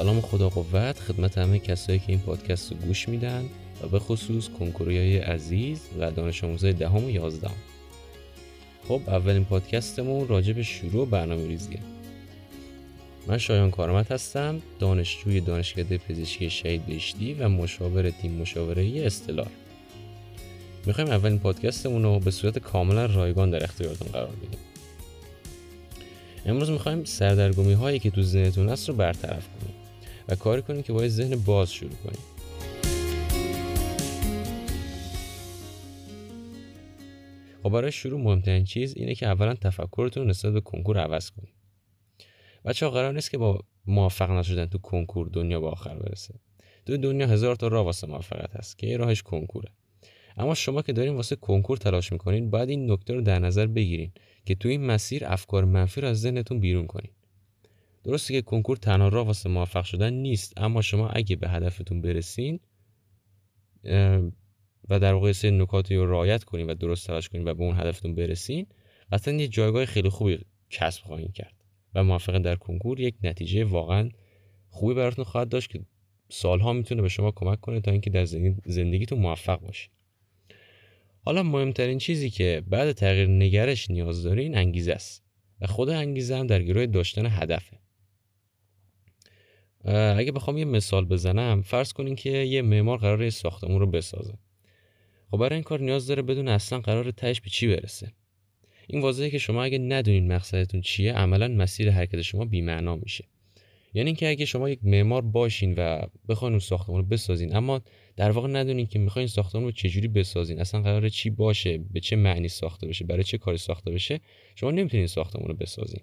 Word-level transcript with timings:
سلام 0.00 0.20
خدا 0.20 0.48
قوت 0.48 0.98
خدمت 0.98 1.38
همه 1.38 1.58
کسایی 1.58 1.98
که 1.98 2.04
این 2.08 2.18
پادکست 2.18 2.72
رو 2.72 2.78
گوش 2.78 3.08
میدن 3.08 3.44
و 3.82 3.88
به 3.88 3.98
خصوص 3.98 4.48
کنکوریای 4.48 5.18
عزیز 5.18 5.80
و 5.98 6.10
دانش 6.10 6.44
آموزای 6.44 6.72
دهم 6.72 7.04
و 7.04 7.10
یازدهم. 7.10 7.56
خب 8.88 9.00
اولین 9.06 9.44
پادکستمون 9.44 10.28
راجع 10.28 10.52
به 10.52 10.62
شروع 10.62 11.06
برنامه 11.06 11.46
ریزیه. 11.46 11.78
من 13.26 13.38
شایان 13.38 13.70
کارمت 13.70 14.12
هستم 14.12 14.62
دانشجوی 14.78 15.40
دانشکده 15.40 15.98
پزشکی 15.98 16.50
شهید 16.50 16.86
بهشتی 16.86 17.34
و 17.34 17.48
مشاور 17.48 18.10
تیم 18.10 18.32
مشاوره 18.32 19.06
استلار. 19.06 19.50
می‌خوایم 20.86 21.10
اولین 21.10 21.38
پادکستمون 21.38 22.02
رو 22.02 22.18
به 22.18 22.30
صورت 22.30 22.58
کاملا 22.58 23.06
رایگان 23.06 23.50
در 23.50 23.64
اختیارتون 23.64 24.08
قرار 24.08 24.30
بدیم. 24.36 24.60
امروز 26.46 26.70
می‌خوایم 26.70 27.04
سردرگمی 27.04 27.72
هایی 27.72 27.98
که 27.98 28.10
تو 28.10 28.22
ذهنتون 28.22 28.68
هست 28.68 28.88
رو 28.88 28.94
برطرف 28.94 29.48
کنیم. 29.48 29.59
و 30.30 30.34
کاری 30.34 30.62
کنیم 30.62 30.82
که 30.82 30.92
باید 30.92 31.10
ذهن 31.10 31.36
باز 31.36 31.72
شروع 31.72 31.92
کنیم 32.04 32.20
خب 37.62 37.68
برای 37.68 37.92
شروع 37.92 38.20
مهمترین 38.20 38.64
چیز 38.64 38.94
اینه 38.96 39.14
که 39.14 39.26
اولا 39.26 39.54
تفکرتون 39.54 40.30
نسبت 40.30 40.52
به 40.52 40.60
کنکور 40.60 40.98
عوض 40.98 41.30
کنید 41.30 41.54
بچه 42.64 42.86
ها 42.86 42.92
قرار 42.92 43.12
نیست 43.12 43.30
که 43.30 43.38
با 43.38 43.60
موفق 43.86 44.30
نشدن 44.30 44.66
تو 44.66 44.78
کنکور 44.78 45.28
دنیا 45.28 45.60
با 45.60 45.70
آخر 45.70 45.98
برسه. 45.98 46.34
تو 46.86 46.96
دنیا 46.96 47.26
هزار 47.26 47.56
تا 47.56 47.68
راه 47.68 47.84
واسه 47.84 48.06
موفقیت 48.06 48.56
هست 48.56 48.78
که 48.78 48.96
راهش 48.96 49.22
کنکوره. 49.22 49.68
اما 50.36 50.54
شما 50.54 50.82
که 50.82 50.92
دارین 50.92 51.14
واسه 51.14 51.36
کنکور 51.36 51.76
تلاش 51.76 52.12
می‌کنین 52.12 52.50
باید 52.50 52.68
این 52.68 52.90
نکته 52.90 53.14
رو 53.14 53.20
در 53.20 53.38
نظر 53.38 53.66
بگیرین 53.66 54.12
که 54.44 54.54
تو 54.54 54.68
این 54.68 54.86
مسیر 54.86 55.26
افکار 55.26 55.64
منفی 55.64 56.00
رو 56.00 56.08
از 56.08 56.20
ذهنتون 56.20 56.60
بیرون 56.60 56.86
کنین. 56.86 57.10
درسته 58.04 58.34
که 58.34 58.42
کنکور 58.42 58.76
تنها 58.76 59.08
راه 59.08 59.26
واسه 59.26 59.48
موفق 59.48 59.84
شدن 59.84 60.12
نیست 60.12 60.52
اما 60.56 60.82
شما 60.82 61.08
اگه 61.08 61.36
به 61.36 61.48
هدفتون 61.48 62.00
برسین 62.00 62.60
و 64.88 64.98
در 65.00 65.12
واقع 65.12 65.32
سه 65.32 65.50
نکاتی 65.50 65.96
رو 65.96 66.10
رعایت 66.10 66.44
کنین 66.44 66.66
و 66.66 66.74
درست 66.74 67.06
تلاش 67.06 67.28
کنین 67.28 67.48
و 67.48 67.54
به 67.54 67.64
اون 67.64 67.80
هدفتون 67.80 68.14
برسین 68.14 68.66
قطعا 69.12 69.34
یه 69.34 69.48
جایگاه 69.48 69.84
خیلی 69.84 70.08
خوبی 70.08 70.38
کسب 70.70 71.02
خواهید 71.02 71.32
کرد 71.32 71.54
و 71.94 72.04
موفقیت 72.04 72.42
در 72.42 72.56
کنکور 72.56 73.00
یک 73.00 73.14
نتیجه 73.22 73.64
واقعا 73.64 74.10
خوبی 74.68 74.94
براتون 74.94 75.24
خواهد 75.24 75.48
داشت 75.48 75.70
که 75.70 75.80
سالها 76.28 76.72
می‌تونه 76.72 77.02
به 77.02 77.08
شما 77.08 77.30
کمک 77.30 77.60
کنه 77.60 77.80
تا 77.80 77.90
اینکه 77.90 78.10
در 78.10 78.24
زندگیتون 78.64 79.18
موفق 79.18 79.60
باشید 79.60 79.90
حالا 81.24 81.42
مهمترین 81.42 81.98
چیزی 81.98 82.30
که 82.30 82.62
بعد 82.66 82.92
تغییر 82.92 83.28
نگرش 83.28 83.90
نیاز 83.90 84.22
دارین 84.22 84.56
انگیزه 84.56 84.92
است 84.92 85.24
و 85.60 85.66
خود 85.66 85.88
انگیزه 85.88 86.36
هم 86.36 86.46
در 86.46 86.62
گروه 86.62 86.86
داشتن 86.86 87.26
هدفه. 87.26 87.78
اگه 89.84 90.32
بخوام 90.32 90.58
یه 90.58 90.64
مثال 90.64 91.04
بزنم 91.04 91.62
فرض 91.62 91.92
کنین 91.92 92.16
که 92.16 92.30
یه 92.30 92.62
معمار 92.62 92.98
قراره 92.98 93.30
ساختمون 93.30 93.80
رو 93.80 93.86
بسازه. 93.86 94.34
خب 95.30 95.36
برای 95.36 95.54
این 95.54 95.62
کار 95.62 95.80
نیاز 95.80 96.06
داره 96.06 96.22
بدون 96.22 96.48
اصلا 96.48 96.80
قرار 96.80 97.10
تهش 97.10 97.40
به 97.40 97.50
چی 97.50 97.68
برسه. 97.68 98.12
این 98.88 99.02
واضحه 99.02 99.30
که 99.30 99.38
شما 99.38 99.62
اگه 99.62 99.78
ندونین 99.78 100.32
مقصدتون 100.32 100.80
چیه 100.80 101.12
عملا 101.12 101.48
مسیر 101.48 101.90
حرکت 101.90 102.22
شما 102.22 102.44
بی‌معنا 102.44 102.96
میشه. 102.96 103.24
یعنی 103.94 104.08
اینکه 104.08 104.28
اگه 104.28 104.44
شما 104.44 104.70
یک 104.70 104.78
معمار 104.82 105.22
باشین 105.22 105.74
و 105.78 106.02
بخواین 106.28 106.52
اون 106.52 106.60
ساختمان 106.60 107.00
رو 107.00 107.06
بسازین 107.06 107.56
اما 107.56 107.80
در 108.16 108.30
واقع 108.30 108.48
ندونین 108.48 108.86
که 108.86 108.98
می‌خواین 108.98 109.28
ساختمان 109.28 109.64
رو 109.64 109.72
چجوری 109.72 110.08
بسازین 110.08 110.60
اصلا 110.60 110.82
قراره 110.82 111.10
چی 111.10 111.30
باشه 111.30 111.78
به 111.78 112.00
چه 112.00 112.16
معنی 112.16 112.48
ساخته 112.48 112.86
بشه 112.86 113.04
برای 113.04 113.24
چه 113.24 113.38
کاری 113.38 113.58
ساخته 113.58 113.90
بشه 113.90 114.20
شما 114.54 114.70
نمی‌تونین 114.70 115.06
ساختمان 115.06 115.48
رو 115.48 115.54
بسازین. 115.54 116.00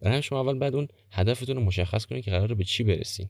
برای 0.00 0.22
شما 0.22 0.40
اول 0.40 0.58
بعد 0.58 0.74
اون 0.74 0.88
هدفتون 1.10 1.56
رو 1.56 1.62
مشخص 1.62 2.06
کنین 2.06 2.22
که 2.22 2.30
قراره 2.30 2.54
به 2.54 2.64
چی 2.64 2.84
برسین 2.84 3.28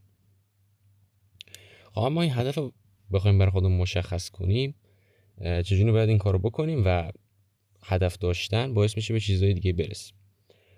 خب 1.94 2.00
ما 2.00 2.22
این 2.22 2.32
هدف 2.34 2.58
رو 2.58 2.72
بخوایم 3.12 3.38
برای 3.38 3.50
خودمون 3.50 3.78
مشخص 3.78 4.30
کنیم 4.30 4.74
چجوری 5.40 5.92
باید 5.92 6.08
این 6.08 6.18
کارو 6.18 6.38
بکنیم 6.38 6.82
و 6.86 7.12
هدف 7.82 8.18
داشتن 8.18 8.74
باعث 8.74 8.96
میشه 8.96 9.14
به 9.14 9.20
چیزهای 9.20 9.54
دیگه 9.54 9.72
برسیم. 9.72 10.14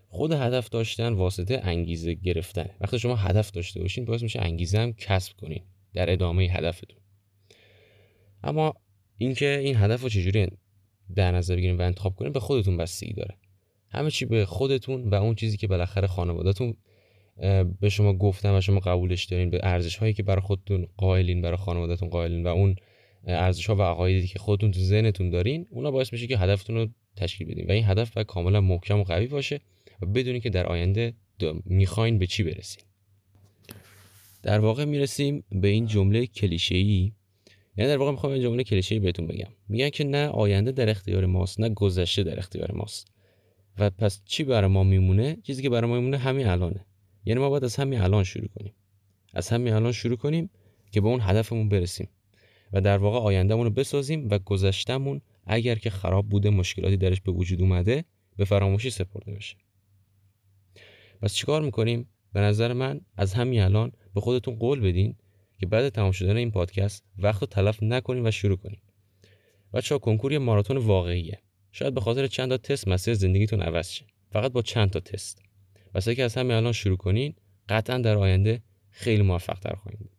خود 0.08 0.32
هدف 0.32 0.68
داشتن 0.68 1.12
واسطه 1.12 1.60
انگیزه 1.62 2.14
گرفتن. 2.14 2.70
وقتی 2.80 2.98
شما 2.98 3.16
هدف 3.16 3.50
داشته 3.50 3.80
باشین 3.80 4.04
باعث 4.04 4.22
میشه 4.22 4.40
انگیزه 4.40 4.78
هم 4.78 4.92
کسب 4.92 5.36
کنین 5.36 5.64
در 5.94 6.12
ادامه 6.12 6.44
هدفتون. 6.44 6.98
اما 8.42 8.74
اینکه 9.18 9.58
این 9.58 9.76
هدف 9.76 10.02
رو 10.02 10.08
چجوری 10.08 10.46
در 11.16 11.32
نظر 11.32 11.56
بگیریم 11.56 11.78
و 11.78 11.82
انتخاب 11.82 12.16
کنیم 12.16 12.32
به 12.32 12.40
خودتون 12.40 12.76
بستگی 12.76 13.12
داره. 13.12 13.38
همه 13.92 14.10
چی 14.10 14.24
به 14.24 14.44
خودتون 14.44 15.08
و 15.08 15.14
اون 15.14 15.34
چیزی 15.34 15.56
که 15.56 15.66
بالاخره 15.66 16.06
خانوادهتون 16.06 16.76
به 17.80 17.88
شما 17.88 18.12
گفتن 18.12 18.56
و 18.56 18.60
شما 18.60 18.80
قبولش 18.80 19.24
دارین 19.24 19.50
به 19.50 19.60
ارزش 19.62 19.96
هایی 19.96 20.12
که 20.12 20.22
برای 20.22 20.40
خودتون 20.40 20.86
قائلین 20.96 21.42
برای 21.42 21.56
خانوادهتون 21.56 22.08
قائلین 22.08 22.46
و 22.46 22.48
اون 22.48 22.76
ارزش 23.26 23.66
ها 23.66 23.76
و 23.76 23.82
عقایدی 23.82 24.26
که 24.26 24.38
خودتون 24.38 24.70
تو 24.70 24.80
ذهنتون 24.80 25.30
دارین 25.30 25.66
اونا 25.70 25.90
باعث 25.90 26.12
میشه 26.12 26.26
که 26.26 26.38
هدفتون 26.38 26.76
رو 26.76 26.86
تشکیل 27.16 27.46
بدین. 27.48 27.66
و 27.66 27.72
این 27.72 27.84
هدف 27.84 28.14
باید 28.14 28.26
کاملا 28.26 28.60
محکم 28.60 29.00
و 29.00 29.04
قوی 29.04 29.26
باشه 29.26 29.60
و 30.02 30.06
بدونین 30.06 30.40
که 30.40 30.50
در 30.50 30.66
آینده 30.66 31.14
می‌خواین 31.64 32.18
به 32.18 32.26
چی 32.26 32.42
برسین. 32.42 32.82
در 34.42 34.58
واقع 34.58 34.84
می‌رسیم 34.84 35.44
به 35.52 35.68
این 35.68 35.86
جمله 35.86 36.26
کلیشه 36.26 36.74
ای 36.74 37.12
یعنی 37.76 37.90
در 37.90 37.96
واقع 37.96 38.10
می‌خوام 38.10 38.32
این 38.32 38.42
جمله 38.42 38.64
کلیشه 38.64 39.00
بهتون 39.00 39.26
بگم. 39.26 39.50
میگن 39.68 39.90
که 39.90 40.04
نه 40.04 40.28
آینده 40.28 40.72
در 40.72 40.90
اختیار 40.90 41.26
ماست 41.26 41.60
نه 41.60 41.68
گذشته 41.68 42.22
در 42.22 42.38
اختیار 42.38 42.72
ماست. 42.72 43.12
و 43.78 43.90
پس 43.90 44.22
چی 44.24 44.44
برای 44.44 44.70
ما 44.70 44.82
میمونه؟ 44.82 45.36
چیزی 45.42 45.62
که 45.62 45.70
برای 45.70 45.90
ما 45.90 45.96
میمونه 45.96 46.18
همین 46.18 46.46
الانه. 46.46 46.86
یعنی 47.24 47.40
ما 47.40 47.50
باید 47.50 47.64
از 47.64 47.76
همین 47.76 48.00
الان 48.00 48.24
شروع 48.24 48.48
کنیم. 48.48 48.72
از 49.34 49.48
همین 49.48 49.72
الان 49.72 49.92
شروع 49.92 50.16
کنیم 50.16 50.50
که 50.90 51.00
به 51.00 51.08
اون 51.08 51.20
هدفمون 51.22 51.68
برسیم 51.68 52.08
و 52.72 52.80
در 52.80 52.98
واقع 52.98 53.18
آیندهمون 53.18 53.64
رو 53.64 53.70
بسازیم 53.70 54.28
و 54.30 54.38
گذشتمون 54.38 55.20
اگر 55.46 55.74
که 55.74 55.90
خراب 55.90 56.28
بوده 56.28 56.50
مشکلاتی 56.50 56.96
درش 56.96 57.20
به 57.20 57.32
وجود 57.32 57.60
اومده 57.60 58.04
به 58.36 58.44
فراموشی 58.44 58.90
سپرده 58.90 59.32
بشه. 59.32 59.56
پس 61.22 61.34
چیکار 61.34 61.62
می‌کنیم؟ 61.62 62.08
به 62.32 62.40
نظر 62.40 62.72
من 62.72 63.00
از 63.16 63.34
همین 63.34 63.60
الان 63.60 63.92
به 64.14 64.20
خودتون 64.20 64.54
قول 64.54 64.80
بدین 64.80 65.16
که 65.58 65.66
بعد 65.66 65.88
تمام 65.88 66.12
شدن 66.12 66.36
این 66.36 66.50
پادکست 66.50 67.04
وقت 67.18 67.40
رو 67.40 67.46
تلف 67.46 67.82
نکنین 67.82 68.26
و 68.26 68.30
شروع 68.30 68.56
کنین 68.56 68.80
بچه 69.72 69.94
ها 69.94 69.98
کنکور 69.98 70.32
یه 70.32 70.38
ماراتون 70.38 70.76
واقعیه. 70.76 71.42
شاید 71.72 71.94
به 71.94 72.00
خاطر 72.00 72.26
چند 72.26 72.48
تا 72.48 72.56
تست 72.56 72.88
مسیر 72.88 73.14
زندگیتون 73.14 73.62
عوض 73.62 73.90
شه. 73.90 74.04
فقط 74.30 74.52
با 74.52 74.62
چند 74.62 74.90
تا 74.90 75.00
تست. 75.00 75.42
پس 75.94 76.08
که 76.08 76.22
از 76.22 76.34
همین 76.34 76.52
الان 76.52 76.72
شروع 76.72 76.96
کنین 76.96 77.34
قطعا 77.68 77.98
در 77.98 78.16
آینده 78.16 78.62
خیلی 78.90 79.22
موفق 79.22 79.58
تر 79.58 79.74
خواهیم 79.74 79.98
بود. 80.00 80.12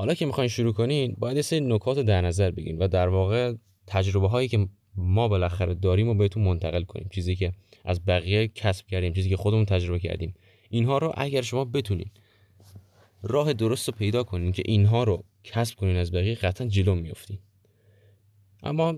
حالا 0.00 0.14
که 0.14 0.26
می‌خواین 0.26 0.48
شروع 0.48 0.72
کنین 0.72 1.16
باید 1.18 1.40
سری 1.40 1.60
نکات 1.60 1.96
رو 1.96 2.02
در 2.02 2.20
نظر 2.20 2.50
بگیرین 2.50 2.78
و 2.78 2.88
در 2.88 3.08
واقع 3.08 3.54
تجربه 3.86 4.28
هایی 4.28 4.48
که 4.48 4.68
ما 4.96 5.28
بالاخره 5.28 5.74
داریم 5.74 6.08
و 6.08 6.14
بهتون 6.14 6.42
منتقل 6.42 6.82
کنیم. 6.82 7.08
چیزی 7.12 7.36
که 7.36 7.52
از 7.84 8.04
بقیه 8.04 8.48
کسب 8.48 8.86
کردیم 8.86 9.12
چیزی 9.12 9.28
که 9.28 9.36
خودمون 9.36 9.64
تجربه 9.64 9.98
کردیم. 9.98 10.34
اینها 10.70 10.98
رو 10.98 11.12
اگر 11.16 11.42
شما 11.42 11.64
بتونین 11.64 12.10
راه 13.22 13.52
درست 13.52 13.88
رو 13.88 13.94
پیدا 13.94 14.22
کنین 14.22 14.52
که 14.52 14.62
اینها 14.66 15.04
رو 15.04 15.24
کسب 15.44 15.76
کنین 15.76 15.96
از 15.96 16.12
بقیه 16.12 16.34
قطعا 16.34 16.66
جلو 16.66 16.94
میفتین 16.94 17.38
اما 18.62 18.96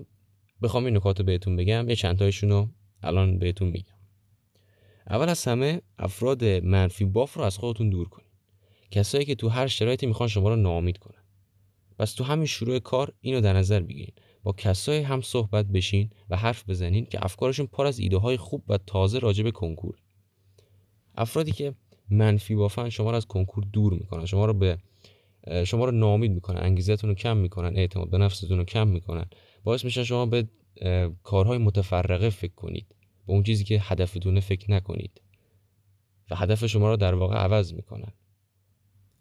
بخوام 0.61 0.85
این 0.85 0.97
نکات 0.97 1.19
رو 1.19 1.25
بهتون 1.25 1.55
بگم 1.55 1.89
یه 1.89 1.95
چند 1.95 2.17
تایشون 2.17 2.49
رو 2.49 2.69
الان 3.01 3.37
بهتون 3.37 3.67
میگم. 3.67 3.97
اول 5.09 5.29
از 5.29 5.45
همه 5.45 5.81
افراد 5.99 6.45
منفی 6.45 7.05
باف 7.05 7.33
رو 7.33 7.43
از 7.43 7.57
خودتون 7.57 7.89
دور 7.89 8.09
کنین. 8.09 8.32
کسایی 8.93 9.25
که 9.25 9.35
تو 9.35 9.49
هر 9.49 9.67
شرایطی 9.67 10.05
می‌خوان 10.05 10.29
شما 10.29 10.49
رو 10.49 10.55
ناامید 10.55 10.97
کنن. 10.97 11.23
پس 11.99 12.13
تو 12.13 12.23
همین 12.23 12.45
شروع 12.45 12.79
کار 12.79 13.13
اینو 13.21 13.41
در 13.41 13.53
نظر 13.53 13.79
بگیرین. 13.79 14.13
با 14.43 14.51
کسایی 14.51 15.01
هم 15.01 15.21
صحبت 15.21 15.65
بشین 15.65 16.09
و 16.29 16.37
حرف 16.37 16.69
بزنین 16.69 17.05
که 17.05 17.25
افکارشون 17.25 17.65
پر 17.65 17.85
از 17.85 17.99
ایده 17.99 18.17
های 18.17 18.37
خوب 18.37 18.63
و 18.67 18.77
تازه 18.77 19.19
راجع 19.19 19.43
به 19.43 19.51
کنکور. 19.51 19.95
افرادی 21.15 21.51
که 21.51 21.75
منفی 22.09 22.55
بافن 22.55 22.89
شما 22.89 23.11
رو 23.11 23.17
از 23.17 23.25
کنکور 23.25 23.63
دور 23.73 23.93
می‌کنن. 23.93 24.25
شما 24.25 24.45
رو 24.45 24.53
به 24.53 24.77
شما 25.65 25.85
رو 25.85 25.91
ناامید 25.91 26.31
می‌کنن. 26.31 26.63
انگیزتون 26.63 27.09
رو 27.09 27.15
کم 27.15 27.37
می‌کنن. 27.37 27.77
اعتماد 27.77 28.09
به 28.09 28.17
نفستون 28.17 28.57
رو 28.57 28.63
کم 28.63 28.87
می‌کنن. 28.87 29.25
باعث 29.63 29.85
میشن 29.85 30.03
شما 30.03 30.25
به 30.25 30.47
کارهای 31.23 31.57
متفرقه 31.57 32.29
فکر 32.29 32.53
کنید. 32.53 32.87
به 33.27 33.33
اون 33.33 33.43
چیزی 33.43 33.63
که 33.63 33.79
هدفتونه 33.81 34.39
فکر 34.39 34.71
نکنید. 34.71 35.21
و 36.31 36.35
هدف 36.35 36.65
شما 36.65 36.89
رو 36.89 36.97
در 36.97 37.15
واقع 37.15 37.35
عوض 37.35 37.73
می‌کنن. 37.73 38.13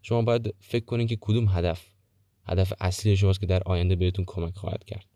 شما 0.02 0.22
باید 0.22 0.54
فکر 0.60 0.84
کنید 0.84 1.08
که 1.08 1.18
کدوم 1.20 1.48
هدف 1.48 1.86
هدف 2.44 2.72
اصلی 2.80 3.16
شماست 3.16 3.40
که 3.40 3.46
در 3.46 3.62
آینده 3.62 3.96
بهتون 3.96 4.24
کمک 4.24 4.54
خواهد 4.56 4.84
کرد. 4.84 5.06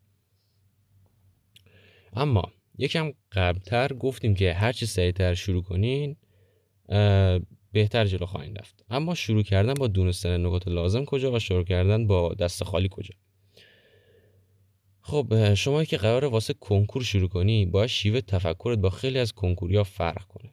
اما 2.13 2.53
یکم 2.79 3.13
قبلتر 3.33 3.93
گفتیم 3.93 4.35
که 4.35 4.53
هر 4.53 4.73
چی 4.73 4.87
سریعتر 4.87 5.35
شروع 5.35 5.63
کنین 5.63 6.17
بهتر 7.73 8.05
جلو 8.05 8.27
خواهید 8.27 8.59
رفت. 8.59 8.85
اما 8.91 9.15
شروع 9.15 9.43
کردن 9.43 9.75
با 9.75 9.87
دونستن 9.87 10.47
نکات 10.47 10.69
لازم 10.69 11.05
کجا 11.05 11.33
و 11.33 11.39
شروع 11.39 11.65
کردن 11.65 12.07
با 12.07 12.35
دست 12.35 12.65
خالی 12.65 12.89
کجا؟ 12.91 13.15
خب 15.01 15.55
شما 15.55 15.85
که 15.85 15.97
قرار 15.97 16.25
واسه 16.25 16.55
کنکور 16.55 17.03
شروع 17.03 17.29
کنی 17.29 17.67
باید 17.67 17.89
شیوه 17.89 18.21
تفکرت 18.21 18.79
با 18.79 18.91
خیلی 18.91 19.19
از 19.19 19.33
کنکوریا 19.33 19.85
فرق 19.85 20.27
کنه. 20.27 20.53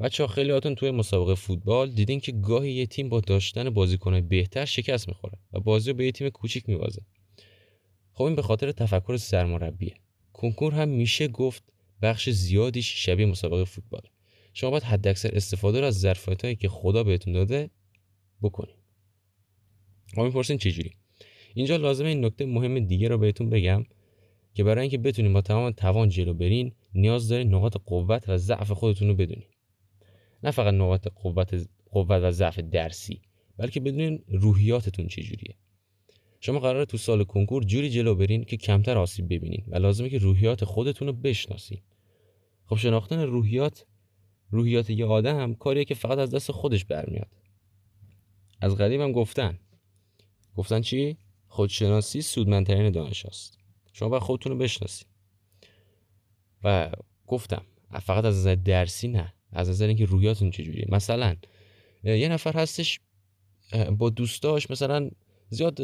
بچه 0.00 0.22
ها 0.22 0.26
خیلی 0.26 0.50
هاتون 0.50 0.74
توی 0.74 0.90
مسابقه 0.90 1.34
فوتبال 1.34 1.90
دیدین 1.90 2.20
که 2.20 2.32
گاهی 2.32 2.72
یه 2.72 2.86
تیم 2.86 3.08
با 3.08 3.20
داشتن 3.20 3.70
بازیکنهای 3.70 4.22
بهتر 4.22 4.64
شکست 4.64 5.08
می‌خوره 5.08 5.38
و 5.52 5.60
بازی 5.60 5.90
رو 5.90 5.96
به 5.96 6.04
یه 6.04 6.12
تیم 6.12 6.28
کوچیک 6.28 6.68
میبازه. 6.68 7.02
خب 8.12 8.24
این 8.24 8.34
به 8.34 8.42
خاطر 8.42 8.72
تفکر 8.72 9.16
سرمربیه. 9.16 9.94
کنکور 10.32 10.74
هم 10.74 10.88
میشه 10.88 11.28
گفت 11.28 11.62
بخش 12.02 12.30
زیادیش 12.30 13.04
شبیه 13.06 13.26
مسابقه 13.26 13.64
فوتبال. 13.64 14.02
شما 14.54 14.70
باید 14.70 14.82
حداکثر 14.82 15.30
استفاده 15.32 15.80
رو 15.80 15.86
از 15.86 16.00
ظرفیت 16.00 16.44
هایی 16.44 16.56
که 16.56 16.68
خدا 16.68 17.04
بهتون 17.04 17.32
داده 17.32 17.70
بکنید 18.42 18.76
ما 20.16 20.24
می‌پرسین 20.24 20.58
چجوری؟ 20.58 20.90
اینجا 21.54 21.76
لازمه 21.76 22.08
این 22.08 22.24
نکته 22.24 22.46
مهم 22.46 22.78
دیگه 22.78 23.08
رو 23.08 23.18
بهتون 23.18 23.50
بگم 23.50 23.84
که 24.54 24.64
برای 24.64 24.82
اینکه 24.82 24.98
بتونین 24.98 25.32
با 25.32 25.40
تمام 25.40 25.70
توان 25.70 26.08
جلو 26.08 26.34
برین 26.34 26.72
نیاز 26.94 27.28
دارین 27.28 27.54
نقاط 27.54 27.76
قوت 27.86 28.28
و 28.28 28.38
ضعف 28.38 28.70
خودتون 28.70 29.08
رو 29.08 29.14
بدونین. 29.14 29.46
نه 30.42 30.50
فقط 30.50 30.74
نقاط 30.74 31.08
قوت 31.08 31.68
قوت 31.90 32.10
و 32.10 32.30
ضعف 32.30 32.58
درسی 32.58 33.22
بلکه 33.56 33.80
بدونین 33.80 34.24
روحیاتتون 34.28 35.06
چجوریه. 35.06 35.56
شما 36.40 36.58
قراره 36.58 36.84
تو 36.84 36.98
سال 36.98 37.24
کنکور 37.24 37.64
جوری 37.64 37.90
جلو 37.90 38.14
برین 38.14 38.44
که 38.44 38.56
کمتر 38.56 38.98
آسیب 38.98 39.34
ببینین 39.34 39.64
و 39.68 39.76
لازمه 39.76 40.08
که 40.08 40.18
روحیات 40.18 40.64
خودتون 40.64 41.08
رو 41.08 41.14
بشناسین. 41.14 41.80
خب 42.64 42.76
شناختن 42.76 43.22
روحیات 43.22 43.86
روحیات 44.50 44.90
یه 44.90 45.06
آدم 45.06 45.54
کاریه 45.54 45.84
که 45.84 45.94
فقط 45.94 46.18
از 46.18 46.34
دست 46.34 46.52
خودش 46.52 46.84
برمیاد. 46.84 47.28
از 48.60 48.76
قدیم 48.76 49.02
هم 49.02 49.12
گفتن. 49.12 49.58
گفتن 50.54 50.80
چی؟ 50.80 51.16
خودشناسی 51.46 52.22
سودمندترین 52.22 52.92
دانش 52.92 53.26
است 53.26 53.58
شما 53.92 54.08
باید 54.08 54.22
خودتون 54.22 54.52
رو 54.52 54.58
بشناسید 54.58 55.06
و 56.64 56.90
گفتم 57.26 57.62
فقط 58.02 58.24
از 58.24 58.36
نظر 58.36 58.54
درسی 58.54 59.08
نه. 59.08 59.34
از 59.52 59.68
نظر 59.70 59.86
اینکه 59.86 60.04
رویاتون 60.04 60.50
چجوریه؟ 60.50 60.86
مثلا 60.88 61.36
یه 62.04 62.28
نفر 62.28 62.52
هستش 62.52 63.00
با 63.98 64.10
دوستاش 64.10 64.70
مثلا 64.70 65.10
زیاد 65.48 65.80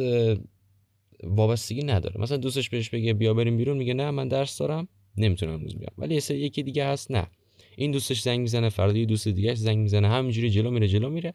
وابستگی 1.22 1.82
نداره. 1.82 2.20
مثلا 2.20 2.36
دوستش 2.36 2.70
بهش 2.70 2.90
بگه 2.90 3.14
بیا 3.14 3.34
بریم 3.34 3.56
بیرون 3.56 3.76
میگه 3.76 3.94
نه 3.94 4.10
من 4.10 4.28
درس 4.28 4.58
دارم 4.58 4.88
نمی‌تونم 5.16 5.52
امروز 5.52 5.76
بیام. 5.76 5.92
ولی 5.98 6.14
یکی 6.30 6.62
دیگه 6.62 6.86
هست 6.86 7.10
نه. 7.10 7.26
این 7.76 7.90
دوستش 7.90 8.20
زنگ 8.20 8.40
می‌زنه 8.40 8.68
فردا 8.68 8.98
یه 8.98 9.06
دوست 9.06 9.28
دیگهش 9.28 9.58
زنگ 9.58 9.78
می‌زنه 9.78 10.08
همینجوری 10.08 10.50
جلو 10.50 10.70
میره 10.70 10.88
جلو 10.88 11.10
میره. 11.10 11.34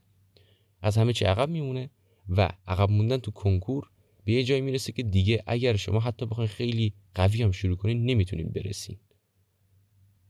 از 0.82 0.98
همه 0.98 1.14
چی 1.14 1.26
عقب 1.26 1.50
میمونه 1.50 1.90
و 2.30 2.50
عقب 2.68 2.90
موندن 2.92 3.18
تو 3.18 3.32
کنکور 3.32 3.90
به 4.26 4.32
یه 4.34 4.44
جایی 4.44 4.62
می‌رسه 4.62 4.92
که 4.92 5.04
دیگه 5.04 5.44
اگر 5.48 5.76
شما 5.76 6.00
حتی 6.00 6.26
بخواید 6.26 6.50
خیلی 6.50 6.94
قوی 7.16 7.44
هم 7.44 7.52
شروع 7.52 7.78
کنین 7.78 8.06
نمی‌تونین 8.06 8.50
برسین. 8.50 8.98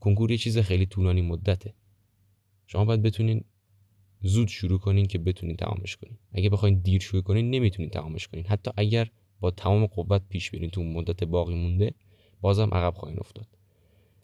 کنکور 0.00 0.30
یه 0.30 0.36
چیز 0.36 0.58
خیلی 0.58 0.86
طولانی 0.86 1.22
مدته. 1.22 1.74
شما 2.72 2.84
باید 2.84 3.02
بتونین 3.02 3.44
زود 4.20 4.48
شروع 4.48 4.78
کنین 4.78 5.06
که 5.06 5.18
بتونین 5.18 5.56
تمامش 5.56 5.96
کنین. 5.96 6.18
اگه 6.32 6.50
بخواین 6.50 6.80
دیر 6.80 7.00
شروع 7.00 7.22
کنین 7.22 7.50
نمی‌تونین 7.50 7.90
تمامش 7.90 8.28
کنین. 8.28 8.46
حتی 8.46 8.70
اگر 8.76 9.10
با 9.40 9.50
تمام 9.50 9.86
قوت 9.86 10.22
پیش 10.28 10.50
برین 10.50 10.70
تو 10.70 10.82
مدت 10.82 11.24
باقی 11.24 11.54
مونده 11.54 11.94
بازم 12.40 12.68
عقب 12.72 12.94
خواهین 12.94 13.18
افتاد. 13.20 13.46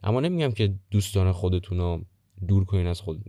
اما 0.02 0.20
نمیگم 0.20 0.52
که 0.52 0.74
دوستان 0.90 1.32
خودتون 1.32 1.78
رو 1.78 2.04
دور 2.48 2.64
کنین 2.64 2.86
از 2.86 3.00
خود 3.00 3.24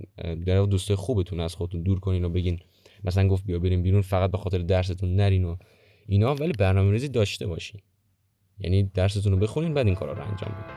در 0.45 0.65
دوستای 0.65 0.95
خوبتون 0.95 1.39
از 1.39 1.55
خودتون 1.55 1.81
دور 1.81 1.99
کنین 1.99 2.25
و 2.25 2.29
بگین 2.29 2.59
مثلا 3.03 3.27
گفت 3.27 3.45
بیا 3.45 3.59
بریم 3.59 3.83
بیرون 3.83 4.01
فقط 4.01 4.31
به 4.31 4.37
خاطر 4.37 4.57
درستون 4.57 5.15
نرین 5.15 5.45
و 5.45 5.55
اینا 6.07 6.35
ولی 6.35 6.51
برنامه 6.51 6.91
ریزی 6.91 7.07
داشته 7.07 7.47
باشین. 7.47 7.81
یعنی 8.59 8.83
درستون 8.83 9.33
رو 9.33 9.39
بخونین 9.39 9.73
بعد 9.73 9.85
این 9.85 9.95
کارا 9.95 10.13
رو 10.13 10.21
انجام 10.21 10.51
بدین. 10.51 10.76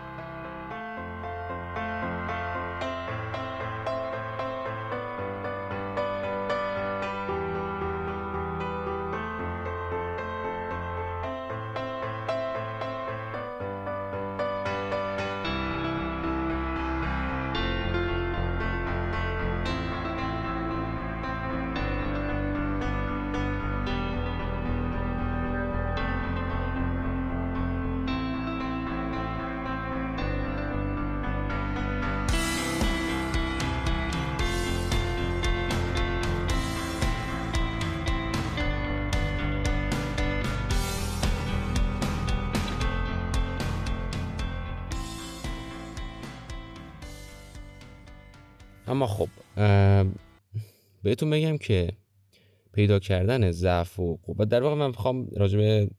اما 48.91 49.07
خب 49.07 49.29
بهتون 51.03 51.31
بگم 51.31 51.59
که 51.59 51.93
پیدا 52.73 52.99
کردن 52.99 53.51
ضعف 53.51 54.01
و 54.01 54.17
قوت 54.17 54.49
در 54.49 54.63
واقع 54.63 54.75
من 54.75 54.87
می‌خوام 54.87 55.29
راجع 55.37 55.59
به 55.59 55.91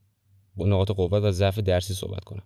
نقاط 0.57 0.91
قوت 0.91 1.23
و 1.23 1.31
ضعف 1.31 1.59
درسی 1.59 1.93
صحبت 1.93 2.23
کنم. 2.23 2.43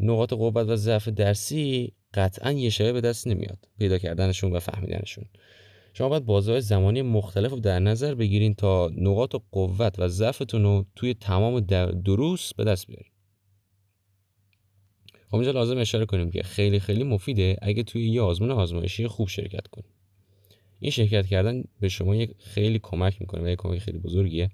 نقاط 0.00 0.32
قوت 0.32 0.68
و 0.68 0.76
ضعف 0.76 1.08
درسی 1.08 1.92
قطعا 2.14 2.52
یه 2.52 2.70
شبه 2.70 2.92
به 2.92 3.00
دست 3.00 3.26
نمیاد 3.26 3.58
پیدا 3.78 3.98
کردنشون 3.98 4.52
و 4.52 4.60
فهمیدنشون. 4.60 5.24
شما 5.92 6.08
باید 6.08 6.24
بازه 6.24 6.60
زمانی 6.60 7.02
مختلف 7.02 7.50
رو 7.50 7.60
در 7.60 7.78
نظر 7.78 8.14
بگیرین 8.14 8.54
تا 8.54 8.90
نقاط 8.96 9.36
قوت 9.52 9.98
و 9.98 10.08
ضعفتون 10.08 10.62
رو 10.62 10.86
توی 10.96 11.14
تمام 11.14 11.60
دروس 12.04 12.54
به 12.54 12.64
دست 12.64 12.86
بیارین. 12.86 13.12
خب 15.28 15.34
اینجا 15.34 15.50
لازم 15.50 15.78
اشاره 15.78 16.06
کنیم 16.06 16.30
که 16.30 16.42
خیلی 16.42 16.80
خیلی 16.80 17.04
مفیده 17.04 17.56
اگه 17.62 17.82
توی 17.82 18.08
یه 18.08 18.22
آزمون 18.22 18.50
آزمایشی 18.50 19.06
خوب 19.06 19.28
شرکت 19.28 19.66
کنیم 19.66 19.90
این 20.80 20.90
شرکت 20.90 21.26
کردن 21.26 21.64
به 21.80 21.88
شما 21.88 22.16
یک 22.16 22.34
خیلی 22.38 22.80
کمک 22.82 23.20
می‌کنه 23.20 23.42
و 23.42 23.48
یک 23.48 23.58
کمک 23.58 23.78
خیلی 23.78 23.98
بزرگیه. 23.98 24.50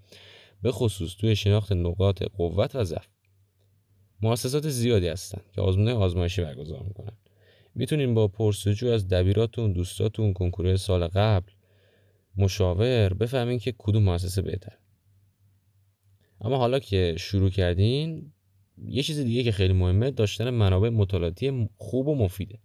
به 0.62 0.72
خصوص 0.72 1.14
توی 1.16 1.36
شناخت 1.36 1.72
نقاط 1.72 2.22
قوت 2.22 2.76
و 2.76 2.84
ضعف. 2.84 3.06
مؤسسات 4.22 4.68
زیادی 4.68 5.08
هستن 5.08 5.40
که 5.52 5.60
آزمون 5.60 5.88
آزمایشی 5.88 6.42
برگزار 6.42 6.82
می‌کنن. 6.82 7.16
می‌تونین 7.74 8.14
با 8.14 8.28
پرسجو 8.28 8.88
از 8.88 9.08
دبیراتون 9.08 9.72
دوستاتون 9.72 10.32
کنکور 10.32 10.76
سال 10.76 11.06
قبل 11.06 11.52
مشاور 12.36 13.14
بفهمین 13.14 13.58
که 13.58 13.74
کدوم 13.78 14.02
مؤسسه 14.02 14.42
بهتر 14.42 14.78
اما 16.40 16.56
حالا 16.56 16.78
که 16.78 17.14
شروع 17.18 17.50
کردین 17.50 18.32
یه 18.86 19.02
چیز 19.02 19.18
دیگه 19.18 19.42
که 19.42 19.52
خیلی 19.52 19.72
مهمه 19.72 20.10
داشتن 20.10 20.50
منابع 20.50 20.88
مطالعاتی 20.88 21.68
خوب 21.76 22.08
و 22.08 22.14
مفیده. 22.14 22.58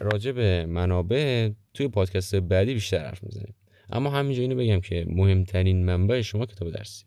راجع 0.00 0.32
به 0.32 0.66
منابع 0.66 1.50
توی 1.74 1.88
پادکست 1.88 2.34
بعدی 2.34 2.74
بیشتر 2.74 3.06
حرف 3.06 3.24
می‌زنیم. 3.24 3.54
اما 3.90 4.10
همینجا 4.10 4.42
اینو 4.42 4.56
بگم 4.56 4.80
که 4.80 5.06
مهمترین 5.08 5.84
منبع 5.84 6.20
شما 6.20 6.46
کتاب 6.46 6.70
درسی. 6.70 7.04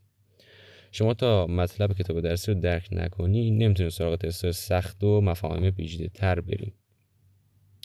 شما 0.91 1.13
تا 1.13 1.47
مطلب 1.47 1.93
کتاب 1.93 2.21
درسی 2.21 2.53
رو 2.53 2.59
درک 2.59 2.87
نکنی 2.91 3.51
نمی‌تونید 3.51 3.91
سراغ 3.91 4.15
تست 4.15 4.51
سخت 4.51 5.03
و 5.03 5.21
مفاهیم 5.21 5.71
پیچیده 5.71 6.07
تر 6.07 6.41
بریم. 6.41 6.73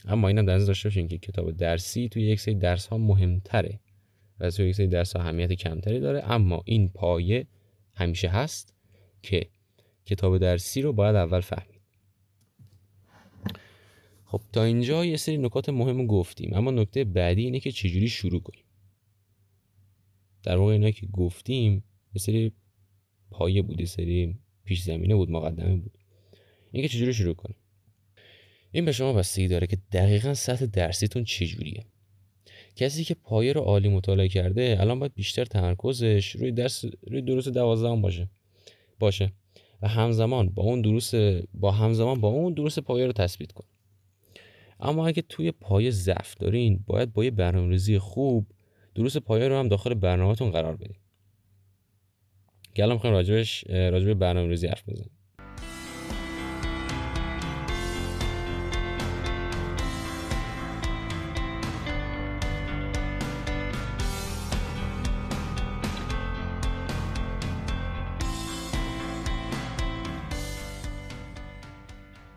اما 0.04 0.28
اینم 0.28 0.46
در 0.46 0.58
داشته 0.58 0.88
باشین 0.88 1.08
که 1.08 1.18
کتاب 1.18 1.50
درسی 1.50 2.08
توی 2.08 2.22
یک 2.22 2.40
سری 2.40 2.54
درس 2.54 2.86
ها 2.86 2.98
مهمتره 2.98 3.80
و 4.40 4.50
توی 4.50 4.68
یک 4.68 4.74
سری 4.74 4.86
درس 4.86 5.16
ها 5.16 5.22
اهمیت 5.22 5.52
کمتری 5.52 6.00
داره. 6.00 6.32
اما 6.32 6.62
این 6.64 6.88
پایه 6.88 7.46
همیشه 8.02 8.28
هست 8.28 8.74
که 9.22 9.50
کتاب 10.06 10.38
درسی 10.38 10.82
رو 10.82 10.92
باید 10.92 11.16
اول 11.16 11.40
فهمید 11.40 11.82
خب 14.32 14.40
تا 14.52 14.64
اینجا 14.64 15.04
یه 15.04 15.16
سری 15.16 15.38
نکات 15.38 15.68
مهم 15.68 16.06
گفتیم 16.06 16.54
اما 16.54 16.70
نکته 16.70 17.04
بعدی 17.04 17.42
اینه 17.42 17.60
که 17.60 17.72
چجوری 17.72 18.08
شروع 18.08 18.40
کنیم. 18.40 18.64
در 20.42 20.56
واقع 20.56 20.72
اینا 20.72 20.90
که 20.90 21.06
گفتیم 21.06 21.84
یه 22.14 22.22
سری 22.22 22.52
پایه 23.30 23.62
بود 23.62 23.80
یه 23.80 23.86
سری 23.86 24.38
پیش 24.64 24.82
زمینه 24.82 25.14
بود 25.14 25.30
مقدمه 25.30 25.76
بود. 25.76 25.98
اینکه 26.72 26.88
چجوری 26.88 27.14
شروع 27.14 27.34
کنیم؟ 27.34 27.56
این 28.72 28.84
به 28.84 28.92
شما 28.92 29.12
بستگی 29.12 29.48
داره 29.48 29.66
که 29.66 29.78
دقیقا 29.92 30.34
سطح 30.34 30.66
درسیتون 30.66 31.24
چجوریه. 31.24 31.86
کسی 32.76 33.04
که 33.04 33.14
پایه 33.14 33.52
رو 33.52 33.60
عالی 33.60 33.88
مطالعه 33.88 34.28
کرده 34.28 34.76
الان 34.80 34.98
باید 34.98 35.14
بیشتر 35.14 35.44
تمرکزش 35.44 36.30
روی 36.30 36.52
درس 36.52 36.84
روی 37.10 37.22
دروس 37.22 37.48
دوازدهم 37.48 38.02
باشه. 38.02 38.28
باشه. 38.98 39.32
و 39.82 39.88
همزمان 39.88 40.48
با 40.48 40.62
اون 40.62 40.80
دروس 40.80 41.14
با 41.54 41.70
همزمان 41.70 42.20
با 42.20 42.28
اون 42.28 42.52
دروس 42.52 42.78
پایه 42.78 43.06
رو 43.06 43.12
تثبیت 43.12 43.52
کن. 43.52 43.64
اما 44.80 45.06
اگه 45.06 45.22
توی 45.28 45.52
پایه 45.52 45.90
ضعف 45.90 46.34
دارین 46.34 46.84
باید 46.86 47.12
با 47.12 47.24
یه 47.24 47.30
برنامه‌ریزی 47.30 47.98
خوب 47.98 48.46
دروس 48.94 49.16
پایه 49.16 49.48
رو 49.48 49.58
هم 49.58 49.68
داخل 49.68 49.94
برنامهتون 49.94 50.50
قرار 50.50 50.76
بدین. 50.76 50.96
که 52.74 52.82
الان 52.82 52.94
می‌خوایم 52.94 53.16
راجبش 53.16 53.64
راجب 53.66 54.14
برنامه‌ریزی 54.14 54.66
حرف 54.66 54.88
بزنیم. 54.88 55.10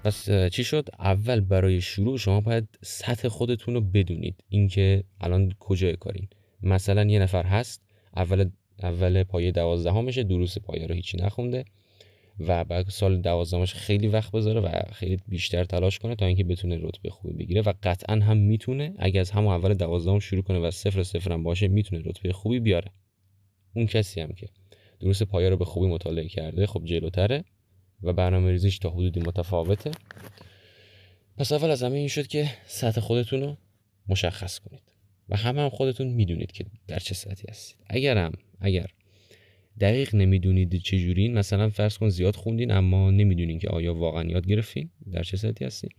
پس 0.06 0.30
چی 0.52 0.64
شد؟ 0.64 0.90
اول 1.00 1.40
برای 1.40 1.82
شروع 1.82 2.18
شما 2.18 2.42
باید 2.42 2.68
سطح 2.82 3.28
خودتون 3.28 3.74
رو 3.74 3.82
بدونید. 3.82 4.44
اینکه 4.50 5.04
الان 5.22 5.54
کجای 5.60 5.96
کارین. 5.96 6.28
مثلا 6.64 7.04
یه 7.04 7.20
نفر 7.20 7.44
هست 7.44 7.82
اول 8.16 8.50
اول 8.84 9.24
پایه 9.24 9.52
دوازدهمشه 9.52 10.24
دروس 10.24 10.58
پایه 10.58 10.88
رو 10.88 10.96
هیچی 10.96 11.18
نخونده 11.18 11.66
و 12.40 12.64
بعد 12.64 12.90
سال 12.90 13.22
دوازدهمش 13.22 13.74
خیلی 13.74 14.08
وقت 14.08 14.32
بذاره 14.32 14.60
و 14.60 14.70
خیلی 14.94 15.18
بیشتر 15.28 15.64
تلاش 15.64 16.00
کنه 16.00 16.16
تا 16.16 16.26
اینکه 16.26 16.44
بتونه 16.44 16.80
رتبه 16.82 17.10
خوبی 17.10 17.34
بگیره 17.34 17.62
و 17.62 17.74
قطعا 17.84 18.16
هم 18.16 18.38
می‌تونه 18.38 18.94
اگه 19.00 19.20
از 19.20 19.32
همون 19.32 19.54
اول 19.54 19.74
دوازدهم 19.74 20.20
شروع 20.20 20.42
کنه 20.42 20.60
و 20.60 20.72
صفر 20.72 21.04
صفر 21.04 21.32
هم 21.32 21.44
باشه 21.44 21.68
می‌تونه 21.68 22.02
رتبه 22.06 22.34
خوبی 22.34 22.60
بیاره. 22.60 22.92
اون 23.76 23.86
کسی 23.86 24.22
هم 24.22 24.34
که 24.34 24.48
دروس 25.00 25.24
پایه 25.24 25.50
رو 25.50 25.58
به 25.58 25.66
خوبی 25.66 25.88
مطالعه 25.88 26.28
کرده 26.28 26.66
خب 26.68 26.82
جلوتره. 26.86 27.44
و 28.04 28.14
برنامه 28.14 28.52
ریزیش 28.52 28.80
تا 28.80 28.90
حدودی 28.90 29.20
متفاوته. 29.20 29.92
پس 31.38 31.52
اول 31.52 31.70
از 31.70 31.84
همه 31.84 31.98
این 31.98 32.08
شد 32.08 32.28
که 32.28 32.50
سطح 32.66 33.02
خودتون 33.02 33.42
رو 33.42 33.58
مشخص 34.08 34.60
کنید. 34.60 34.82
و 35.30 35.38
همه 35.38 35.62
هم 35.62 35.70
خودتون 35.70 36.08
می‌دونید 36.08 36.52
که 36.52 36.66
در 36.88 37.00
چه 37.00 37.16
سطحی 37.16 37.46
هستید. 37.50 37.78
اگر 37.90 38.18
هم 38.18 38.32
اگر 38.60 38.88
دقیق 39.80 40.16
نمی‌دونید 40.16 40.78
چجورین 40.78 41.38
مثلا 41.38 41.70
فرض 41.70 41.98
کن 41.98 42.10
زیاد 42.10 42.36
خوندین 42.36 42.72
اما 42.72 43.12
نمی‌دونین 43.12 43.60
که 43.60 43.70
آیا 43.70 43.96
واقعا 43.96 44.24
یاد 44.24 44.48
گرفتین 44.48 44.90
در 45.12 45.24
چه 45.24 45.38
سطحی 45.38 45.66
هستین. 45.66 45.90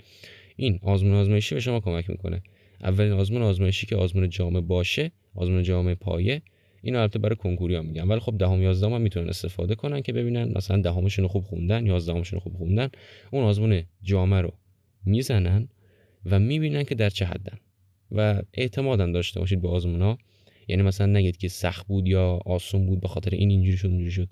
این 0.57 0.79
آزمون 0.83 1.15
آزمایشی 1.15 1.55
به 1.55 1.61
شما 1.61 1.81
کمک 1.81 2.11
می‌کنه. 2.11 2.43
اولین 2.81 3.12
آزمون 3.12 3.43
آزمایشی 3.43 3.87
که 3.87 3.97
آزمون 3.97 4.29
جامعه 4.29 4.61
باشه 4.61 5.12
آزمون 5.35 5.62
جامعه 5.62 5.95
پایه 5.95 6.43
اینو 6.87 6.99
البته 6.99 7.19
برای 7.19 7.37
کنکوری 7.37 7.75
ها 7.75 7.83
میگم. 7.83 8.11
ولی 8.11 8.21
خب 8.21 8.38
دهم 8.38 8.62
یازدهم 8.62 8.93
هم 8.93 9.00
می‌تونن 9.00 9.28
استفاده 9.28 9.75
کنن 9.75 10.00
که 10.00 10.12
ببینن 10.12 10.52
مثلا 10.57 10.81
دهمشون 10.81 11.23
رو 11.23 11.28
خوب 11.28 11.45
خوندن 11.45 11.87
یازدهمشون 11.87 12.37
رو 12.37 12.43
خوب 12.43 12.57
خوندن 12.57 12.88
اون 13.31 13.45
آزمون 13.45 13.83
جامعه 14.02 14.40
رو 14.40 14.52
می‌زنن 15.07 15.69
و 16.26 16.38
می‌بینن 16.38 16.85
که 16.85 16.95
در 16.95 17.11
چه 17.11 17.25
حدن. 17.25 17.59
و 18.12 18.43
اعتمادم 18.55 19.12
داشته 19.12 19.40
باشید 19.40 19.62
به 19.62 19.69
آزمون 19.69 20.02
ها. 20.02 20.19
یعنی 20.69 20.83
مثلا 20.83 21.07
نگید 21.07 21.37
که 21.37 21.49
سخت 21.49 21.87
بود 21.87 22.09
یا 22.09 22.40
آسون 22.47 22.87
بود 22.87 23.00
به 23.00 23.09
خاطر 23.09 23.31
این 23.35 23.50
اینجوری 23.50 23.76
شد 23.76 23.87
اونجوری 23.87 24.11
شد. 24.11 24.28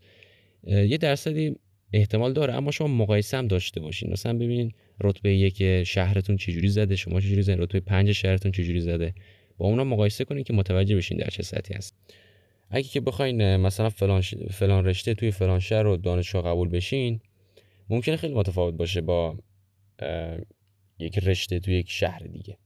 یه 0.67 0.97
درصدی 0.97 1.57
احتمال 1.93 2.33
داره 2.33 2.55
اما 2.55 2.71
شما 2.71 2.87
مقایسه 2.89 3.37
هم 3.37 3.49
داشته 3.49 3.81
باشین. 3.81 4.13
مثلا 4.13 4.35
ببینین 4.35 4.73
رتبه 5.01 5.35
یک 5.37 5.85
شهرتون 5.85 6.37
چجوری 6.37 6.69
زده 6.69 6.97
شما 6.97 7.21
چجوری 7.21 7.43
زده 7.43 7.63
رتبه 7.63 7.81
پنج 7.81 8.13
شهرتون 8.13 8.53
چجوری 8.53 8.81
زده. 8.81 9.15
با 9.57 9.67
اونا 9.67 9.85
مقایسه 9.85 10.25
کنید 10.25 10.47
که 10.47 10.53
متوجه 10.53 10.97
بشین 10.97 11.19
در 11.19 11.31
چه 11.31 11.43
سطحی 11.43 11.77
هست 11.77 11.97
اگه 12.71 12.89
که 12.89 13.01
بخواین 13.01 13.57
مثلا 13.57 13.91
فلان, 13.91 14.21
فلان 14.51 14.85
رشته 14.85 15.15
توی 15.15 15.31
فلان 15.31 15.61
شهر 15.61 15.83
رو 15.83 15.97
دانشگاه 15.97 16.43
قبول 16.43 16.69
بشین 16.69 17.21
ممکنه 17.89 18.17
خیلی 18.17 18.35
متفاوت 18.35 18.75
باشه 18.75 19.01
با 19.01 19.39
یک 20.99 21.19
رشته 21.19 21.61
توی 21.61 21.79
یک 21.79 21.91
شهر 21.91 22.19
دیگه. 22.19 22.59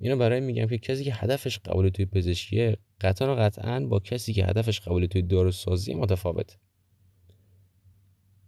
اینو 0.00 0.16
برای 0.16 0.40
میگم 0.40 0.66
که 0.66 0.78
کسی 0.78 1.04
که 1.04 1.14
هدفش 1.14 1.58
قبول 1.58 1.88
توی 1.88 2.06
پزشکیه 2.06 2.76
قطعا 3.00 3.34
و 3.34 3.38
قطعا 3.38 3.80
با 3.80 3.98
کسی 3.98 4.32
که 4.32 4.44
هدفش 4.44 4.80
قبول 4.80 5.06
توی 5.06 5.22
داروسازی 5.22 5.94
متفاوت 5.94 6.58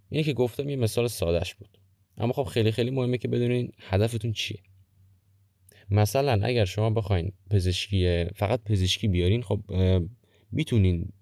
اینه 0.09 0.25
که 0.25 0.33
گفتم 0.33 0.69
یه 0.69 0.77
مثال 0.77 1.09
سادهش 1.09 1.55
بود. 1.55 1.79
اما 2.17 2.33
خب 2.33 2.43
خیلی 2.43 2.73
خیلی 2.73 2.91
مهمه 2.91 3.19
که 3.19 3.29
بدونین 3.29 3.73
هدفتون 3.79 4.33
چیه. 4.33 4.59
مثلا 5.93 6.41
اگر 6.43 6.65
شما 6.65 6.91
بخواین 6.91 7.33
پزشکی 7.51 8.25
فقط 8.25 8.65
پزشکی 8.65 9.09
بیارین 9.09 9.43
خب 9.43 9.61
می‌تونین 10.53 11.13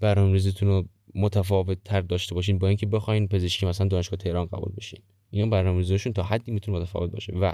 برنامه‌ریزیتون 0.00 0.68
رو 0.68 0.88
متفاوت 1.14 1.84
تر 1.84 2.00
داشته 2.00 2.34
باشین 2.34 2.58
با 2.58 2.68
اینکه 2.68 2.86
بخواین 2.86 3.28
پزشکی 3.28 3.66
مثلا 3.66 3.88
دانشگاه 3.88 4.16
تهران 4.18 4.46
قبول 4.46 4.72
بشین. 4.76 5.00
اینا 5.30 5.46
برنامه‌ریزیشون 5.46 6.12
تا 6.12 6.22
حدی 6.22 6.52
می‌تونه 6.52 6.78
متفاوت 6.78 7.10
باشه. 7.10 7.32
و 7.32 7.52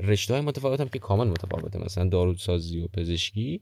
رشته 0.00 0.34
های 0.34 0.42
متفاوت 0.42 0.80
هم 0.80 0.88
که 0.88 0.98
کامل 0.98 1.26
متفاوته 1.26 1.78
مثلا 1.78 2.08
داروسازی 2.08 2.80
و 2.80 2.88
پزشکی 2.88 3.60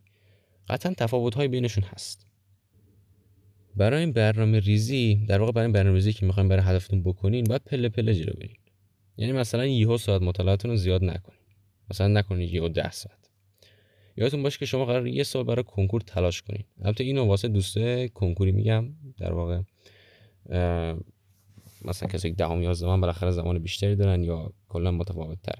قطعا 0.68 0.94
تفاوت 0.94 1.34
های 1.34 1.48
بینشون 1.48 1.84
هست. 1.84 2.26
برای 3.76 4.00
این 4.00 4.12
برنامه 4.12 4.58
ریزی 4.58 5.14
در 5.28 5.40
واقع 5.40 5.52
برای 5.52 5.66
این 5.66 5.72
برنامه 5.72 5.94
ریزی 5.94 6.12
که 6.12 6.26
می‌خوایم 6.26 6.48
برای 6.48 6.62
هدفتون 6.62 7.02
بکنین 7.02 7.44
باید 7.44 7.64
پله 7.64 7.88
پله 7.88 8.14
جلو 8.14 8.32
برین. 8.32 8.56
یعنی 9.16 9.32
مثلا 9.32 9.66
یهو 9.66 9.98
ساعت 9.98 10.22
مطالعاتتون 10.22 10.70
رو 10.70 10.76
زیاد 10.76 11.04
نکنین. 11.04 11.35
مثلا 11.90 12.08
نکنید 12.08 12.54
یهو 12.54 12.68
ده 12.68 12.90
ساعت 12.90 13.30
یادتون 14.16 14.42
باشه 14.42 14.58
که 14.58 14.66
شما 14.66 14.84
قرار 14.84 15.06
یه 15.06 15.22
سال 15.22 15.44
برای 15.44 15.62
کنکور 15.62 16.00
تلاش 16.00 16.42
کنین 16.42 16.64
البته 16.82 17.04
اینو 17.04 17.24
واسه 17.24 17.48
دوسته 17.48 18.08
کنکوری 18.08 18.52
میگم 18.52 18.88
در 19.18 19.32
واقع 19.32 19.60
مثلا 21.84 22.08
کسی 22.08 22.30
که 22.30 22.36
دهم 22.36 22.62
یازدهم 22.62 23.00
بالاخره 23.00 23.30
زمان 23.30 23.58
بیشتری 23.58 23.96
دارن 23.96 24.24
یا 24.24 24.52
کلا 24.68 24.90
متفاوت 24.90 25.38
تر 25.42 25.58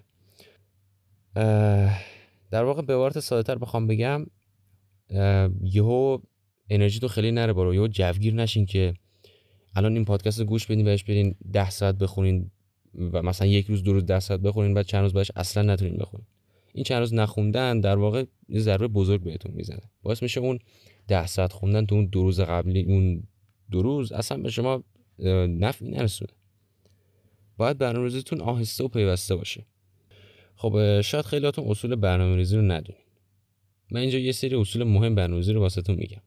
در 2.51 2.65
واقع 2.65 2.83
به 2.83 2.95
عبارت 2.95 3.21
ساده 3.21 3.43
تر 3.43 3.59
بخوام 3.59 3.87
بگم 3.87 4.27
یهو 5.63 6.19
انرژی 6.71 7.01
تو 7.01 7.09
خیلی 7.09 7.33
نره 7.33 7.53
برو 7.53 7.75
یهو 7.75 7.89
جوگیر 7.89 8.35
نشین 8.35 8.67
که 8.67 8.95
الان 9.77 9.95
این 9.95 10.05
پادکست 10.05 10.41
رو 10.41 10.45
گوش 10.45 10.67
بدین 10.67 10.85
بهش 10.85 11.05
برین 11.05 11.35
ده 11.53 11.71
ساعت 11.71 11.95
بخونین. 11.95 12.51
و 12.99 13.23
مثلا 13.23 13.49
یک 13.49 13.67
روز 13.67 13.83
دو 13.83 13.93
روز 13.93 14.23
ساعت 14.23 14.41
بخونین 14.41 14.75
بعد 14.75 14.87
چند 14.87 15.03
روز 15.03 15.13
بعدش 15.13 15.31
اصلا 15.37 15.73
نتونین 15.73 15.97
بخونین. 15.97 16.27
این 16.73 16.85
چند 16.85 16.99
روز 16.99 17.15
نخوندن 17.15 17.81
در 17.81 17.97
واقع 17.97 18.25
یه 18.49 18.61
ضربه 18.61 18.89
بزرگ 18.89 19.23
بهتون 19.23 19.53
می‌زنه. 19.55 19.83
باعث 20.03 20.23
میشه 20.23 20.41
اون 20.41 20.59
ده 21.09 21.27
ساعت 21.27 21.53
خوندن 21.53 21.87
تو 21.87 21.95
اون 21.95 22.07
دو 22.07 22.23
روز 22.23 22.41
قبلی 22.41 22.83
اون 22.83 23.23
دو 23.71 23.83
روز 23.83 24.13
اصلا 24.13 24.39
به 24.39 24.51
شما 24.51 24.85
نفعی 25.49 25.89
نرسونه. 25.89 26.31
باید 27.57 27.79
برنامه‌ریزیتون 27.79 28.41
آهسته 28.41 28.85
و 28.85 28.89
پیوسته 28.89 29.37
باشه. 29.37 29.67
خب 30.57 31.01
شاید 31.01 31.25
خیلیاتون 31.25 31.65
اصول 31.69 31.95
برنامه‌ریزی 31.95 32.57
رو 32.57 32.63
ندونین. 32.63 33.03
من 33.91 34.01
اینجا 34.01 34.19
یه 34.19 34.33
سری 34.33 34.55
اصول 34.55 34.85
مهم 34.85 35.15
برنامه‌ریزی 35.15 35.53
رو 35.53 35.61
واسهتون 35.61 35.97
میگم. 35.97 36.23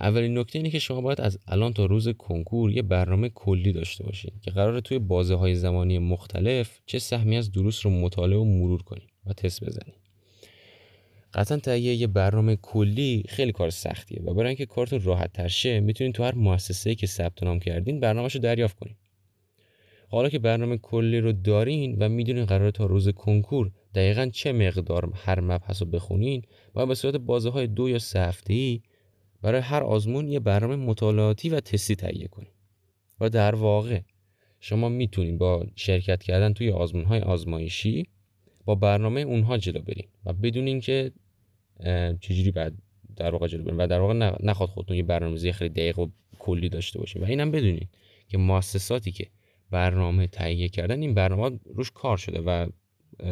اولین 0.00 0.38
نکته 0.38 0.58
اینه 0.58 0.70
که 0.70 0.78
شما 0.78 1.00
باید 1.00 1.20
از 1.20 1.38
الان 1.46 1.72
تا 1.72 1.84
روز 1.84 2.08
کنکور 2.08 2.70
یه 2.70 2.82
برنامه 2.82 3.28
کلی 3.28 3.72
داشته 3.72 4.04
باشین 4.04 4.30
که 4.42 4.50
قراره 4.50 4.80
توی 4.80 4.98
بازه 4.98 5.34
های 5.34 5.54
زمانی 5.54 5.98
مختلف 5.98 6.80
چه 6.86 6.98
سهمی 6.98 7.36
از 7.36 7.52
دروس 7.52 7.86
رو 7.86 7.92
مطالعه 7.92 8.38
و 8.38 8.44
مرور 8.44 8.82
کنین 8.82 9.08
و 9.26 9.32
تست 9.32 9.64
بزنین. 9.64 9.94
قطعا 11.34 11.58
تهیه 11.58 11.94
یه 11.94 12.06
برنامه 12.06 12.56
کلی 12.56 13.24
خیلی 13.28 13.52
کار 13.52 13.70
سختیه 13.70 14.22
و 14.22 14.34
برای 14.34 14.48
اینکه 14.48 14.66
کارتون 14.66 15.02
راحت 15.02 15.32
تر 15.32 15.48
شه 15.48 15.80
می‌تونین 15.80 16.12
تو 16.12 16.24
هر 16.24 16.34
مؤسسه‌ای 16.34 16.96
که 16.96 17.06
ثبت 17.06 17.42
نام 17.42 17.58
کردین 17.58 18.00
برنامه‌شو 18.00 18.38
دریافت 18.38 18.78
کنین. 18.78 18.96
حالا 20.08 20.28
که 20.28 20.38
برنامه 20.38 20.76
کلی 20.76 21.20
رو 21.20 21.32
دارین 21.32 21.96
و 21.98 22.08
می‌دونین 22.08 22.44
قرار 22.44 22.70
تا 22.70 22.86
روز 22.86 23.08
کنکور 23.08 23.70
دقیقا 23.94 24.26
چه 24.32 24.52
مقدار 24.52 25.12
هر 25.14 25.40
مبحث 25.40 25.82
رو 25.82 25.88
بخونین 25.88 26.42
و 26.74 26.86
به 26.86 26.94
صورت 26.94 27.16
بازه 27.16 27.50
های 27.50 27.66
دو 27.66 27.88
یا 27.88 27.98
سه 27.98 28.20
هفته 28.20 28.80
برای 29.46 29.60
هر 29.60 29.82
آزمون 29.82 30.28
یه 30.28 30.40
برنامه 30.40 30.76
مطالعاتی 30.76 31.48
و 31.48 31.60
تستی 31.60 31.96
تهیه 31.96 32.28
کنین 32.28 32.50
و 33.20 33.30
در 33.30 33.54
واقع 33.54 34.00
شما 34.60 34.88
می‌تونین 34.88 35.38
با 35.38 35.66
شرکت 35.76 36.22
کردن 36.22 36.52
توی 36.52 36.70
آزمون 36.70 37.04
های 37.04 37.20
آزمایشی 37.20 38.06
با 38.64 38.74
برنامه 38.74 39.20
اونها 39.20 39.58
جلو 39.58 39.80
برین 39.80 40.06
و 40.24 40.32
بدونین 40.32 40.80
که 40.80 41.12
چجوری 42.20 42.50
بعد 42.50 42.74
در 43.16 43.30
واقع 43.30 43.46
جلو 43.46 43.62
برین 43.64 43.76
و 43.76 43.86
در 43.86 44.00
واقع 44.00 44.14
نخواد 44.42 44.68
خودتون 44.68 44.96
یه 44.96 45.02
برنامه‌ریزی 45.02 45.52
خیلی 45.52 45.70
دقیق 45.70 45.98
و 45.98 46.08
کلی 46.38 46.68
داشته 46.68 46.98
باشین. 46.98 47.22
و 47.22 47.24
اینم 47.24 47.50
بدونین 47.50 47.88
که 48.28 48.38
مؤسساتی 48.38 49.12
که 49.12 49.26
برنامه 49.70 50.26
تهیه 50.26 50.68
کردن 50.68 51.02
این 51.02 51.14
برنامه 51.14 51.58
روش 51.74 51.90
کار 51.90 52.16
شده 52.16 52.40
و 52.40 52.66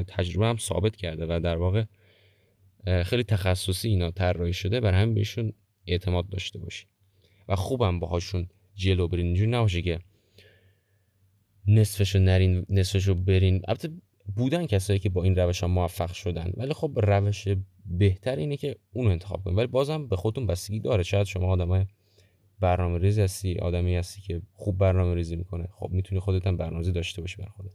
تجربه 0.09 0.47
هم 0.47 0.57
ثابت 0.57 0.97
کرده 0.97 1.27
و 1.29 1.41
در 1.41 1.57
واقع 1.57 1.85
خیلی 3.05 3.23
تخصصی 3.23 3.89
اینا 3.89 4.11
طراحی 4.11 4.53
شده. 4.53 4.81
بر 4.81 4.93
همین 4.93 5.15
بهشون 5.15 5.53
اعتماد 5.87 6.29
داشته 6.29 6.59
باشی. 6.59 6.87
و 7.49 7.57
خوبم 7.57 8.01
باهاشون 8.01 8.49
جلو 8.75 9.09
برین. 9.09 9.27
اینجوری 9.27 9.51
نباشه 9.51 9.83
که 9.83 10.01
نصفشو 11.67 12.19
نرین 12.19 12.67
نصفشو 12.69 13.15
برین. 13.15 13.63
البته 13.69 13.91
بودن 14.37 14.67
کسایی 14.67 14.99
که 14.99 15.09
با 15.09 15.23
این 15.23 15.37
روش 15.37 15.61
ها 15.61 15.69
موفق 15.69 16.13
شدن. 16.13 16.53
ولی 16.57 16.73
خب 16.73 16.93
روش 16.97 17.49
بهتر 17.87 18.37
اینه 18.37 18.57
که 18.57 18.77
اونو 18.93 19.11
انتخاب 19.11 19.45
کنید 19.45 19.59
ولی 19.59 19.67
بازم 19.67 20.07
به 20.07 20.17
خودتون 20.17 20.47
بستگی 20.47 20.81
داره. 20.81 21.03
شاید 21.03 21.27
شما 21.27 21.47
آدمای 21.47 21.87
برنامه 22.61 22.99
ریزی 22.99 23.21
هستی 23.23 23.59
آدمی 23.59 23.97
هستی 23.97 24.21
که 24.21 24.43
خوب 24.53 24.79
برنامه 24.79 25.15
ریزی 25.15 25.37
می‌کنه. 25.37 25.69
خب 25.73 25.91
می‌تونی 25.91 26.21
خودت 26.21 26.47
هم 26.47 26.57
برنامه 26.57 26.91
داشته 26.91 27.21
باشی 27.21 27.37
بر 27.37 27.49
خودت. 27.49 27.73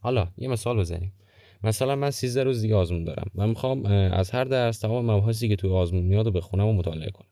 حالا 0.00 0.32
یه 0.36 0.48
مثال 0.48 0.78
بزنیم. 0.78 1.12
مثلا 1.66 1.96
من 1.96 2.10
13 2.10 2.44
روز 2.44 2.62
دیگه 2.62 2.74
آزمون 2.74 3.04
دارم 3.04 3.30
و 3.34 3.46
می‌خوام 3.46 3.86
از 3.86 4.30
هر 4.30 4.44
درس 4.44 4.78
تمام 4.78 5.10
مباحثی 5.10 5.48
که 5.48 5.56
توی 5.56 5.70
آزمون 5.70 6.02
میاد 6.02 6.26
و 6.26 6.30
بخونم 6.30 6.66
و 6.66 6.72
مطالعه 6.72 7.10
کنم. 7.10 7.28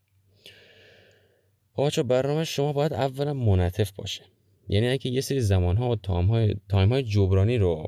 خب 1.73 1.87
بچه‌ها 1.87 2.03
برنامه 2.03 2.45
شما 2.45 2.73
باید 2.73 2.93
اولا 2.93 3.35
منعطف 3.35 3.93
باشه. 3.93 4.23
یعنی 4.69 4.89
اگه 4.89 5.11
یه 5.11 5.21
سری 5.21 5.41
زمان 5.41 5.77
ها 5.77 5.91
و 5.91 5.97
time 5.97 6.27
های, 6.27 6.57
time 6.69 6.89
های 6.89 7.03
جبرانی 7.03 7.59
رو 7.59 7.87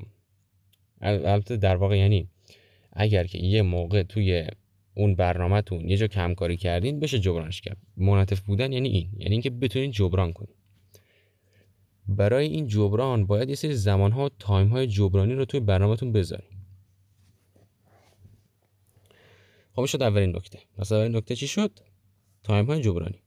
البته 1.01 1.57
در 1.57 1.77
واقع 1.77 1.99
یعنی 1.99 2.29
اگر 2.93 3.25
که 3.25 3.39
یه 3.39 3.63
موقع 3.63 4.03
توی 4.03 4.47
اون 4.95 5.15
برنامهتون 5.15 5.89
یه 5.89 5.97
جا 5.97 6.07
کمکاری 6.07 6.57
کردین 6.57 7.01
بشه 7.01 7.19
جبرانش 7.19 7.61
کرد. 7.61 7.77
منعطف 7.97 8.41
بودن 8.41 8.73
یعنی 8.73 8.89
این 8.89 9.11
یعنی 9.17 9.33
اینکه 9.33 9.51
بتونین 9.51 9.91
جبران 9.91 10.33
کنین. 10.33 10.56
برای 12.09 12.47
این 12.47 12.67
جبران 12.67 13.27
باید 13.27 13.49
یه 13.49 13.55
سری 13.55 13.75
زمان 13.75 14.13
ها 14.13 14.25
و 14.25 14.29
time 14.39 14.69
های 14.69 14.87
جبرانی 14.87 15.35
رو 15.35 15.45
توی 15.45 15.61
برنامهتون 15.61 16.13
بذارین 16.13 16.57
خب 19.77 19.85
شد 19.85 20.03
اولین 20.03 20.37
نکته. 20.37 20.59
مثلا 20.79 20.99
اولین 20.99 21.17
نکته 21.17 21.37
چی 21.37 21.47
شد؟ 21.47 21.79
تایم 22.43 22.67
های 22.67 22.81
جبرانی. 22.81 23.23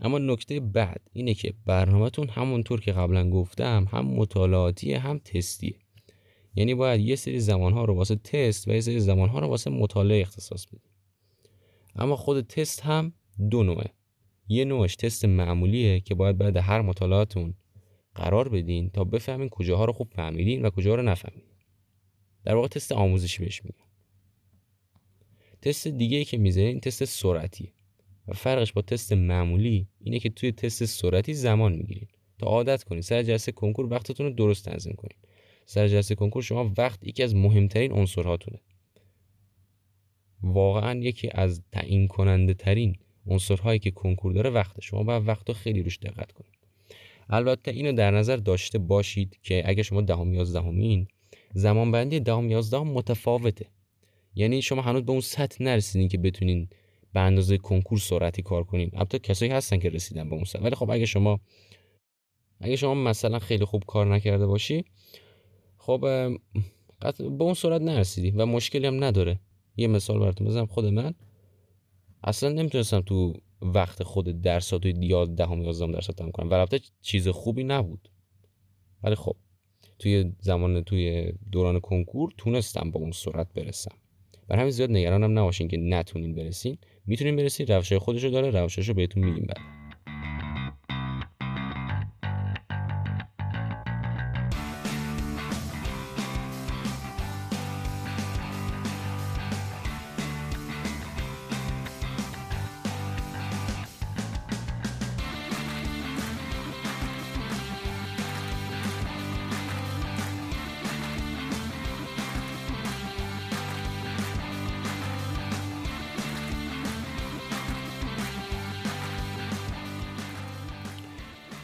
اما 0.00 0.18
نکته 0.18 0.60
بعد 0.60 1.00
اینه 1.12 1.34
که 1.34 1.54
برنامهتون 1.66 2.28
همونطور 2.28 2.80
که 2.80 2.92
قبلا 2.92 3.30
گفتم 3.30 3.86
هم 3.90 4.06
مطالعاتیه 4.06 4.98
هم 4.98 5.18
تستیه. 5.18 5.78
یعنی 6.54 6.74
باید 6.74 7.00
یه 7.00 7.16
سری 7.16 7.40
زمانها 7.40 7.84
رو 7.84 7.94
واسه 7.94 8.16
تست 8.16 8.68
و 8.68 8.72
یه 8.72 8.80
سری 8.80 9.00
زمانها 9.00 9.38
رو 9.38 9.46
واسه 9.46 9.70
مطالعه 9.70 10.20
اختصاص 10.20 10.66
بدید 10.66 10.90
اما 11.94 12.16
خود 12.16 12.40
تست 12.40 12.80
هم 12.80 13.12
دو 13.50 13.62
نوعه. 13.62 13.90
یه 14.48 14.64
نوعش 14.64 14.96
تست 14.96 15.24
معمولیه 15.24 16.00
که 16.00 16.14
باید 16.14 16.38
بعد 16.38 16.56
هر 16.56 16.80
مطالعاتون 16.80 17.54
قرار 18.18 18.48
بدین 18.48 18.90
تا 18.90 19.04
بفهمین 19.04 19.48
کجاها 19.48 19.84
رو 19.84 19.92
خوب 19.92 20.08
فهمیدین 20.14 20.62
و 20.62 20.70
کجاها 20.70 20.96
رو 20.96 21.02
نفهمیدین 21.02 21.54
در 22.44 22.54
واقع 22.54 22.68
تست 22.68 22.92
آموزشی 22.92 23.42
بهش 23.44 23.64
میگن. 23.64 23.84
تست 25.62 25.88
دیگه 25.88 26.16
ای 26.16 26.24
که 26.24 26.38
می‌ذارین 26.38 26.80
تست 26.80 27.04
سرعتیه 27.04 27.72
و 28.28 28.32
فرقش 28.32 28.72
با 28.72 28.82
تست 28.82 29.12
معمولی 29.12 29.88
اینه 30.00 30.18
که 30.18 30.30
توی 30.30 30.52
تست 30.52 30.84
سرعتی 30.84 31.34
زمان 31.34 31.72
می‌گیرین. 31.72 32.08
تا 32.38 32.46
عادت 32.46 32.84
کنید 32.84 33.02
سر 33.02 33.22
جلسه 33.22 33.52
کنکور 33.52 33.92
وقتتون 33.92 34.26
رو 34.26 34.32
درست 34.32 34.64
تنظیم 34.64 34.92
کنید 34.92 35.18
سر 35.66 35.88
جلسه 35.88 36.14
کنکور 36.14 36.42
شما 36.42 36.72
وقت 36.78 37.06
یکی 37.06 37.22
از 37.22 37.34
مهمترین 37.34 37.92
عنصرهاتونه. 37.92 38.60
واقعا 40.42 41.00
یکی 41.00 41.30
از 41.32 41.62
تعیین 41.72 42.08
کننده 42.08 42.54
ترین 42.54 42.96
عنصرهایی 43.26 43.78
که 43.78 43.90
کنکور 43.90 44.32
داره 44.32 44.50
وقت 44.50 44.80
شما 44.80 45.02
باید 45.02 45.28
وقت 45.28 45.52
خیلی 45.52 45.82
روش 45.82 45.98
دقت 45.98 46.32
کنید 46.32 46.57
البته 47.28 47.70
اینو 47.70 47.92
در 47.92 48.10
نظر 48.10 48.36
داشته 48.36 48.78
باشید 48.78 49.38
که 49.42 49.62
اگه 49.66 49.82
شما 49.82 50.00
دهم 50.00 50.34
یازدهمین 50.34 51.08
زمان 51.54 51.90
بندی 51.90 52.20
دهم 52.20 52.50
یازدهم 52.50 52.88
متفاوته. 52.88 53.66
یعنی 54.34 54.62
شما 54.62 54.82
هنوز 54.82 55.02
به 55.02 55.12
اون 55.12 55.20
سطح 55.20 55.64
نرسیدین 55.64 56.08
که 56.08 56.18
بتونین 56.18 56.68
به 57.12 57.20
اندازه 57.20 57.58
کنکور 57.58 57.98
سرعتی 57.98 58.42
کار 58.42 58.64
کنین. 58.64 58.90
البته 58.94 59.18
کسایی 59.18 59.50
هستن 59.50 59.78
که 59.78 59.88
رسیدن 59.88 60.28
به 60.28 60.34
اون 60.34 60.44
سطح. 60.44 60.62
ولی 60.62 60.74
خب 60.74 60.90
اگه 60.90 61.06
شما 61.06 61.40
اگه 62.60 62.76
شما 62.76 62.94
مثلا 62.94 63.38
خیلی 63.38 63.64
خوب 63.64 63.84
کار 63.86 64.14
نکرده 64.14 64.46
باشی 64.46 64.84
خب 65.78 66.00
به 66.00 67.44
اون 67.44 67.54
سرعت 67.54 67.82
نرسیدی 67.82 68.30
و 68.30 68.46
مشکلی 68.46 68.86
هم 68.86 69.04
نداره. 69.04 69.40
یه 69.76 69.88
مثال 69.88 70.18
براتون 70.18 70.46
بزنم. 70.46 70.66
خود 70.66 70.84
من. 70.84 71.14
اصلا 72.24 72.48
نمی‌تونستم 72.48 73.00
تو 73.00 73.34
وقت 73.62 74.02
خود 74.02 74.42
درسات 74.42 74.82
توی 74.82 74.94
یازدهم 75.00 75.62
یازدهم 75.62 75.92
درس 75.92 76.06
تمام 76.06 76.30
کنم. 76.30 76.50
و 76.50 76.54
البته 76.54 76.80
چیز 77.02 77.28
خوبی 77.28 77.64
نبود. 77.64 78.08
ولی 79.02 79.14
خب 79.14 79.36
توی 79.98 80.32
زمان 80.40 80.82
توی 80.82 81.32
دوران 81.52 81.80
کنکور 81.80 82.30
تونستم 82.38 82.90
با 82.90 83.00
اون 83.00 83.10
سرعت 83.12 83.52
برسم. 83.54 83.94
بر 84.48 84.56
همین 84.56 84.70
زیاد 84.70 84.90
نگرانم 84.90 85.38
نباشین 85.38 85.68
که 85.68 85.76
نتونین 85.76 86.34
برسین. 86.34 86.78
می‌تونین 87.06 87.36
برسین 87.36 87.66
روشای 87.66 87.98
خودشو 87.98 88.28
داره 88.28 88.50
روشاشو 88.50 88.94
بهتون 88.94 89.24
میگیم 89.24 89.46
بعد. 89.46 89.77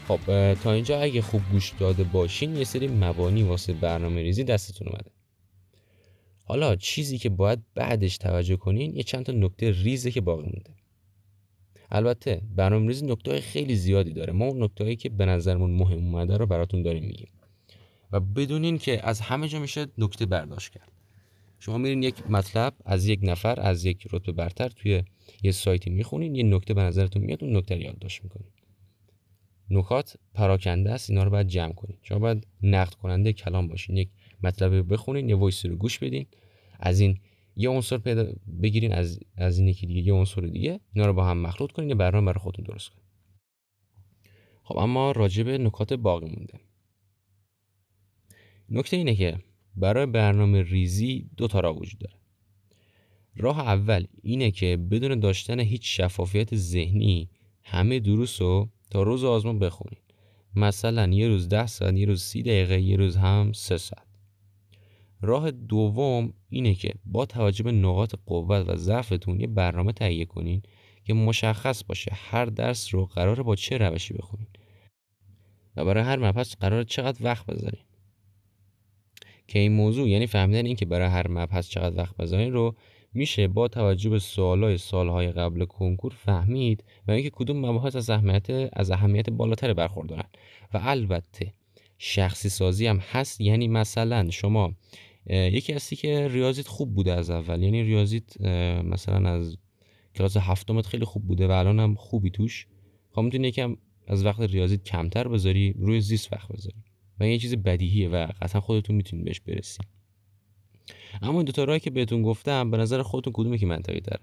خب 0.07 0.53
تا 0.53 0.71
اینجا 0.73 1.01
اگه 1.01 1.21
خوب 1.21 1.41
گوش 1.51 1.73
داده 1.79 2.03
باشین 2.03 2.55
یه 2.55 2.63
سری 2.63 2.87
مبانی 2.87 3.43
واسه 3.43 3.73
برنامه 3.73 4.21
ریزی 4.21 4.43
دستتون 4.43 4.87
اومده. 4.87 5.11
حالا 6.43 6.75
چیزی 6.75 7.17
که 7.17 7.29
باید 7.29 7.59
بعدش 7.75 8.17
توجه 8.17 8.55
کنین 8.55 8.95
یه 8.95 9.03
چند 9.03 9.25
تا 9.25 9.31
نکته 9.31 9.71
ریزه 9.71 10.11
که 10.11 10.21
باقی 10.21 10.43
مونده. 10.43 10.75
البته 11.91 12.41
برنامه 12.55 12.87
ریزی 12.87 13.05
نکته 13.05 13.41
خیلی 13.41 13.75
زیادی 13.75 14.13
داره. 14.13 14.33
ما 14.33 14.45
اون 14.45 14.63
نکته 14.63 14.95
که 14.95 15.09
به 15.09 15.25
نظرمون 15.25 15.71
مهم 15.71 15.97
اومده 15.97 16.37
رو 16.37 16.45
براتون 16.45 16.81
داریم 16.81 17.03
میگیم. 17.03 17.29
و 18.11 18.19
بدونین 18.19 18.77
که 18.77 19.07
از 19.07 19.21
همه 19.21 19.47
جا 19.47 19.59
میشه 19.59 19.87
نکته 19.97 20.25
برداشت 20.25 20.71
کرد. 20.71 20.91
شما 21.59 21.77
میرین 21.77 22.03
یک 22.03 22.29
مطلب 22.29 22.73
از 22.85 23.07
یک 23.07 23.19
نفر 23.23 23.59
از 23.59 23.85
یک 23.85 24.07
رتبه 24.11 24.31
برتر 24.31 24.69
توی 24.69 25.03
یه 25.43 25.51
سایتی 25.51 25.89
می‌خونین 25.89 26.35
یه 26.35 26.43
نکته 26.43 26.73
به 26.73 26.81
نظرتون 26.81 27.21
میاد 27.21 27.43
اون 27.43 27.57
نکته 27.57 27.77
یادداشت 27.77 28.23
می‌کنین. 28.23 28.49
نکات 29.69 30.17
پراکنده 30.33 30.91
است 30.91 31.09
اینا 31.09 31.23
رو 31.23 31.29
باید 31.29 31.47
جمع 31.47 31.73
کنید 31.73 31.99
شما 32.01 32.19
باید 32.19 32.47
نقد 32.63 32.93
کننده 32.93 33.33
کلام 33.33 33.67
باشین. 33.67 33.97
یک 33.97 34.09
مطلب 34.43 34.93
بخونین 34.93 35.29
یه 35.29 35.35
voice 35.35 35.65
رو 35.65 35.75
گوش 35.75 35.99
بدین. 35.99 36.25
از 36.79 36.99
این 36.99 37.19
یه 37.55 37.69
عنصر 37.69 37.97
پیدا 37.97 38.33
بگیرین 38.61 38.93
از 38.93 39.19
از 39.37 39.59
این 39.59 39.67
یکی 39.67 39.87
دیگه 39.87 40.01
یه 40.01 40.13
عنصر 40.13 40.41
دیگه. 40.41 40.79
اینا 40.93 41.07
رو 41.07 41.13
با 41.13 41.25
هم 41.25 41.37
مخلوط 41.37 41.71
کنین 41.71 41.89
یه 41.89 41.95
برنامه 41.95 42.25
برای 42.25 42.39
خودتون 42.39 42.65
درست 42.65 42.89
کنین. 42.89 43.05
خب 44.63 44.77
اما 44.77 45.11
راجع 45.11 45.43
به 45.43 45.57
نکات 45.57 45.93
باقی 45.93 46.25
مونده. 46.25 46.59
نکته 48.69 48.97
اینه 48.97 49.15
که 49.15 49.39
برای 49.75 50.05
برنامه 50.05 50.61
ریزی 50.61 51.29
دو 51.37 51.47
تا 51.47 51.59
راه 51.59 51.77
وجود 51.77 51.99
داره. 51.99 52.15
راه 53.35 53.59
اول 53.59 54.05
اینه 54.23 54.51
که 54.51 54.77
بدون 54.77 55.19
داشتن 55.19 55.59
هیچ 55.59 55.97
شفافیت 55.97 56.55
ذهنی 56.55 57.29
همه 57.63 57.99
دروس 57.99 58.41
رو 58.41 58.69
تا 58.91 59.03
روز 59.03 59.23
آزمون 59.23 59.59
بخونید 59.59 60.01
مثلا 60.55 61.07
یه 61.07 61.27
روز 61.27 61.49
ده 61.49 61.65
ساعت 61.67 61.97
یه 61.97 62.05
روز 62.05 62.23
سی 62.23 62.43
دقیقه 62.43 62.81
یه 62.81 62.97
روز 62.97 63.15
هم 63.15 63.51
سه 63.53 63.77
ساعت. 63.77 64.07
راه 65.21 65.51
دوم 65.51 66.33
اینه 66.49 66.75
که 66.75 66.93
با 67.05 67.25
توجه 67.25 67.63
به 67.63 67.71
نقاط 67.71 68.15
قوت 68.25 68.69
و 68.69 68.75
ضعفتون 68.75 69.39
یه 69.39 69.47
برنامه 69.47 69.93
تهیه 69.93 70.25
کنین 70.25 70.61
که 71.03 71.13
مشخص 71.13 71.83
باشه 71.83 72.11
هر 72.13 72.45
درس 72.45 72.93
رو 72.93 73.05
قراره 73.05 73.43
با 73.43 73.55
چه 73.55 73.77
روشی 73.77 74.13
بخونین. 74.13 74.47
و 75.75 75.85
برای 75.85 76.03
هر 76.03 76.19
مبحث 76.19 76.55
قرار 76.55 76.83
چقدر 76.83 77.25
وقت 77.25 77.45
بذارین. 77.45 77.83
که 79.47 79.59
این 79.59 79.71
موضوع 79.71 80.09
یعنی 80.09 80.27
فهمیدن 80.27 80.65
این 80.65 80.75
که 80.75 80.85
برای 80.85 81.07
هر 81.07 81.27
مبحث 81.27 81.67
چقدر 81.67 81.97
وقت 81.97 82.17
بذارین 82.17 82.53
رو 82.53 82.75
میشه 83.15 83.47
با 83.47 83.67
توجه 83.67 84.09
به 84.09 84.19
سوالای 84.19 84.77
سالهای 84.77 85.31
قبل 85.31 85.65
کنکور 85.65 86.13
فهمید 86.13 86.83
و 87.07 87.11
اینکه 87.11 87.29
کدوم 87.29 87.65
مباحث 87.65 87.95
از 87.95 88.09
اهمیت 88.09 88.69
از 88.73 88.91
اهمیت 88.91 89.29
بالاتر 89.29 89.73
برخوردارن. 89.73 90.29
و 90.73 90.79
البته 90.81 91.53
شخصی 91.97 92.49
سازی 92.49 92.87
هم 92.87 92.97
هست 92.97 93.41
یعنی 93.41 93.67
مثلا 93.67 94.29
شما 94.29 94.73
یکی 95.29 95.73
هستی 95.73 95.95
که 95.95 96.27
ریاضیت 96.27 96.67
خوب 96.67 96.93
بوده 96.93 97.13
از 97.13 97.29
اول. 97.29 97.63
یعنی 97.63 97.83
ریاضیت 97.83 98.41
مثلا 98.81 99.29
از 99.29 99.57
کلاس 100.15 100.37
هفتمت 100.37 100.85
خیلی 100.85 101.05
خوب 101.05 101.27
بوده 101.27 101.47
و 101.47 101.51
الان 101.51 101.79
هم 101.79 101.95
خوبی 101.95 102.29
توش. 102.29 102.67
خب 103.11 103.21
می‌تونی 103.21 103.47
یکم 103.47 103.77
از 104.07 104.25
وقت 104.25 104.39
ریاضیت 104.39 104.83
کمتر 104.83 105.27
بذاری 105.27 105.73
روی 105.77 106.01
زیست 106.01 106.33
وقت 106.33 106.51
بذاری. 106.51 106.77
و 107.19 107.23
این 107.23 107.31
یه 107.31 107.39
چیز 107.39 107.55
بدیهیه 107.55 108.09
و 108.09 108.27
قطعا 108.41 108.61
خودتون 108.61 108.95
می‌تونید 108.95 109.25
بهش 109.25 109.39
برسید. 109.39 109.94
اما 111.21 111.37
این 111.37 111.45
دو 111.45 111.51
تا 111.51 111.63
راهی 111.63 111.79
که 111.79 111.89
بهتون 111.89 112.21
گفتم 112.21 112.71
به 112.71 112.77
نظر 112.77 113.01
خودتون 113.01 113.33
کدومی 113.33 113.57
که 113.57 113.65
منطقی 113.65 113.99
تره؟ 113.99 114.19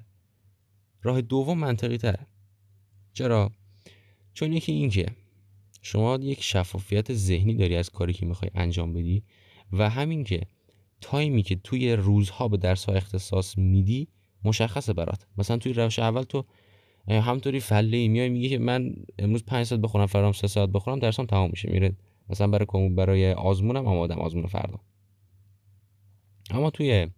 راه 1.02 1.20
دوم 1.20 1.58
منطقی 1.58 1.98
تره. 1.98 2.26
چرا؟ 3.12 3.50
چون 4.34 4.52
یکی 4.52 4.72
این 4.72 4.90
که 4.90 5.06
شما 5.82 6.18
یک 6.22 6.42
شفافیت 6.42 7.12
ذهنی 7.12 7.54
داری 7.54 7.76
از 7.76 7.90
کاری 7.90 8.12
که 8.12 8.26
می‌خوای 8.26 8.50
انجام 8.54 8.92
بدی 8.92 9.22
و 9.72 9.90
همین 9.90 10.24
که 10.24 10.40
تایمی 11.00 11.42
که 11.42 11.56
توی 11.56 11.92
روزها 11.92 12.48
به 12.48 12.56
درس 12.56 12.84
ها 12.84 12.92
اختصاص 12.92 13.58
میدی 13.58 14.08
مشخصه 14.44 14.92
برات. 14.92 15.26
مثلا 15.38 15.56
توی 15.56 15.72
روش 15.72 15.98
اول 15.98 16.22
تو 16.22 16.44
همطوری 17.08 17.60
فله 17.60 17.96
ای 17.96 18.08
میای 18.08 18.28
میگه 18.28 18.48
که 18.48 18.58
من 18.58 18.94
امروز 19.18 19.44
5 19.44 19.66
ساعت 19.66 19.80
بخورم 19.80 20.06
فرام 20.06 20.32
3 20.32 20.46
ساعت 20.46 20.68
بخورم 20.68 20.98
درسام 20.98 21.26
تمام 21.26 21.50
میشه 21.50 21.70
میره. 21.70 21.96
مثلا 22.28 22.46
برای 22.46 22.88
برای 22.88 23.32
آزمونم 23.32 23.86
آمادم 23.86 24.18
آزمون 24.18 24.46
فردا. 24.46 24.80
اما 26.50 26.70
توی 26.70 27.08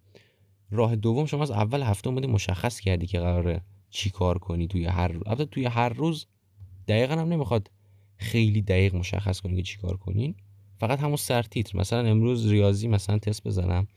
راه 0.71 0.95
دوم 0.95 1.25
شما 1.25 1.43
از 1.43 1.51
اول 1.51 1.81
هفته 1.81 2.09
اومدی 2.09 2.27
مشخص 2.27 2.79
کردی 2.79 3.07
که 3.07 3.19
قراره 3.19 3.61
چی 3.89 4.09
کار 4.09 4.37
کنی 4.37 4.67
توی 4.67 4.85
هر 4.85 5.07
روز. 5.07 5.23
البته 5.25 5.45
توی 5.45 5.65
هر 5.65 5.89
روز 5.89 6.27
دقیقا 6.87 7.13
هم 7.13 7.29
نمی‌خواد 7.29 7.71
خیلی 8.17 8.61
دقیق 8.61 8.95
مشخص 8.95 9.41
کنی 9.41 9.55
که 9.55 9.63
چی 9.63 9.77
کار 9.77 9.97
کنین 9.97 10.35
فقط 10.77 10.99
همون 10.99 11.15
سرتیتر 11.15 11.77
مثلا 11.77 11.99
امروز 11.99 12.51
ریاضی 12.51 12.87
مثلا 12.87 13.19
تست 13.19 13.43
بزنم 13.43 13.87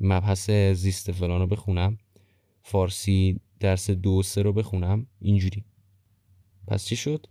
مبحث 0.00 0.50
زیست 0.50 1.12
فلان 1.12 1.40
رو 1.40 1.46
بخونم 1.46 1.98
فارسی 2.62 3.40
درس 3.60 3.90
دو 3.90 4.22
سه 4.22 4.42
رو 4.42 4.52
بخونم 4.52 5.06
اینجوری. 5.20 5.64
پس 6.66 6.84
چی 6.84 6.96
شد؟ 6.96 7.26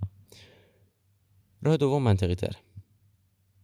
راه 1.61 1.77
دوم 1.77 2.03
منطقی 2.03 2.35
تره. 2.35 2.64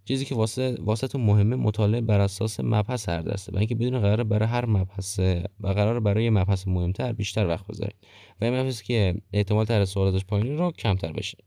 چیزی 0.06 0.26
که 0.26 0.36
واسه 0.36 0.78
واسه 0.80 1.08
تو 1.08 1.18
مهمه 1.18 1.56
مطالعه 1.56 2.02
بر 2.02 2.20
اساس 2.20 2.60
مبحث 2.60 3.10
هر 3.10 3.22
درسه 3.22 3.52
و 3.52 3.58
اینکه 3.58 3.76
بدون 3.76 4.00
قرار 4.00 4.24
برای 4.24 4.48
هر 4.48 4.66
مبحث 4.66 5.20
و 5.60 5.68
قرار 5.68 6.00
برای 6.00 6.30
مبحث 6.30 6.68
مهمتر 6.68 7.14
بیشتر 7.14 7.48
وقت 7.48 7.68
بذارید. 7.68 7.96
و 8.42 8.46
این 8.46 8.60
مبحث 8.60 8.82
که 8.82 9.22
احتمال 9.34 9.66
تر 9.66 9.86
سوالاتش 9.86 10.26
پایین 10.26 10.58
رو 10.58 10.72
کمتر 10.72 11.12
بشه. 11.12 11.38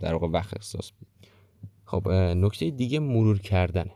در 0.00 0.12
واقع 0.12 0.26
وقت 0.28 0.54
اختصاص. 0.54 0.90
بدید 0.90 1.08
خب 1.84 2.08
نکته 2.10 2.70
دیگه 2.70 2.98
مرور 2.98 3.38
کردنه 3.38 3.92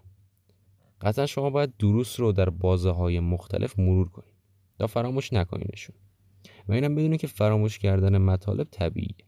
قطعا 1.00 1.26
شما 1.26 1.50
باید 1.50 1.76
دروس 1.76 2.20
رو 2.20 2.32
در 2.32 2.50
بازه 2.50 2.90
های 2.90 3.20
مختلف 3.20 3.78
مرور 3.78 4.08
کنید. 4.08 4.34
یا 4.80 4.86
فراموش 4.86 5.32
نکنینشون. 5.32 5.96
و 6.68 6.72
اینم 6.72 6.94
بدونید 6.94 7.20
که 7.20 7.26
فراموش 7.26 7.78
کردن 7.78 8.18
مطالب 8.18 8.68
طبیعیه. 8.70 9.26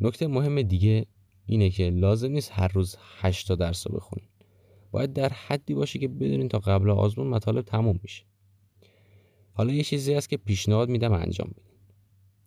نکته 0.00 0.26
مهم 0.26 0.62
دیگه 0.62 1.06
اینه 1.50 1.70
که 1.70 1.90
لازم 1.90 2.30
نیست 2.30 2.50
هر 2.54 2.68
روز 2.68 2.96
8 3.20 3.48
تا 3.48 3.54
درس 3.54 3.86
رو 3.86 3.96
بخونین 3.96 4.28
باید 4.90 5.12
در 5.12 5.28
حدی 5.28 5.74
باشه 5.74 5.98
که 5.98 6.08
بدونین 6.08 6.48
تا 6.48 6.58
قبل 6.58 6.90
آزمون 6.90 7.26
مطالب 7.26 7.64
تموم 7.64 8.00
میشه. 8.02 8.24
حالا 9.52 9.72
یه 9.72 9.82
چیزی 9.82 10.14
هست 10.14 10.28
که 10.28 10.36
پیشنهاد 10.36 10.88
میدم 10.88 11.12
انجام 11.12 11.50
بدین. 11.50 11.64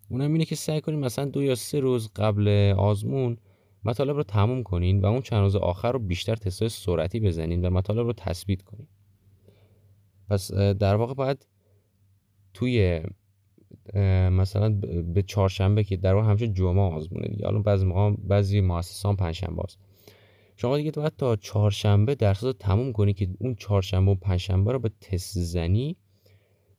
اونم 0.09 0.31
اینه 0.31 0.45
که 0.45 0.55
سعی 0.55 0.81
کنین 0.81 0.99
مثلا 0.99 1.25
دو 1.25 1.43
یا 1.43 1.55
سه 1.55 1.79
روز 1.79 2.09
قبل 2.15 2.73
آزمون 2.77 3.37
مطالب 3.85 4.15
رو 4.15 4.23
تموم 4.23 4.63
کنین 4.63 5.01
و 5.01 5.05
اون 5.05 5.21
چند 5.21 5.41
روز 5.41 5.55
آخر 5.55 5.91
رو 5.91 5.99
بیشتر 5.99 6.35
تستای 6.35 6.69
سرعتی 6.69 7.19
بزنین 7.19 7.65
و 7.65 7.69
مطالب 7.69 8.05
رو 8.05 8.13
تثبیت 8.13 8.61
کنین. 8.61 8.87
پس 10.29 10.51
در 10.53 10.95
واقع 10.95 11.13
باید 11.13 11.47
توی 12.53 13.01
مثلا 14.31 14.69
به 15.13 15.21
چهارشنبه 15.27 15.83
که 15.83 15.97
در 15.97 16.13
واقع 16.13 16.27
همیشه 16.27 16.47
جمعه 16.47 16.81
آزمونه 16.81 17.27
دیگه. 17.27 17.45
حالا 17.45 17.59
بعضی 17.59 17.85
موقع 17.85 18.15
بعضی 18.27 18.61
مؤسسان 18.61 19.15
پنجشنبه 19.15 19.63
است 19.63 19.79
شما 20.57 20.77
دیگه 20.77 20.91
باید 20.91 21.13
تا 21.17 21.35
چهارشنبه 21.35 22.15
درس 22.15 22.43
رو 22.43 22.53
تموم 22.53 22.91
کنی 22.91 23.13
که 23.13 23.29
اون 23.39 23.55
چهارشنبه 23.55 24.11
و 24.11 24.15
پنجشنبه 24.15 24.71
رو 24.71 24.79
به 24.79 24.91
تست 25.01 25.39
زنی 25.39 25.97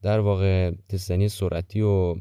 در 0.02 0.20
واقع 0.20 0.70
تست 0.88 1.08
زنی 1.08 1.28
سرعتی 1.28 1.80
و 1.80 2.16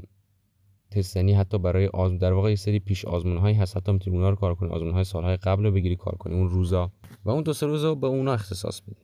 تست 0.92 1.14
زنی 1.14 1.34
حتی 1.34 1.58
برای 1.58 1.88
آزمون 1.88 2.18
در 2.18 2.34
واقع 2.34 2.50
یه 2.50 2.56
سری 2.56 2.80
پیش 2.80 3.06
آزمون 3.06 3.38
هایی 3.38 3.56
هست. 3.56 3.78
حتی 3.78 3.92
می‌تونی 3.92 4.16
اونها 4.16 4.30
رو 4.30 4.36
کار 4.36 4.56
کنی. 4.56 4.70
آزمون 4.70 4.94
های 4.94 5.04
سالهای 5.04 5.38
قبل 5.38 5.64
رو 5.64 5.72
بگیری 5.72 5.96
کار 5.96 6.16
کنی. 6.16 6.34
اون 6.34 6.50
روزا. 6.50 6.92
و 7.26 7.30
اون 7.30 7.44
دو 7.44 7.54
سه 7.54 7.66
روزا 7.66 7.90
رو 7.90 7.96
به 7.96 8.08
اونا 8.08 8.34
اختصاص 8.34 8.82
بدی. 8.82 9.03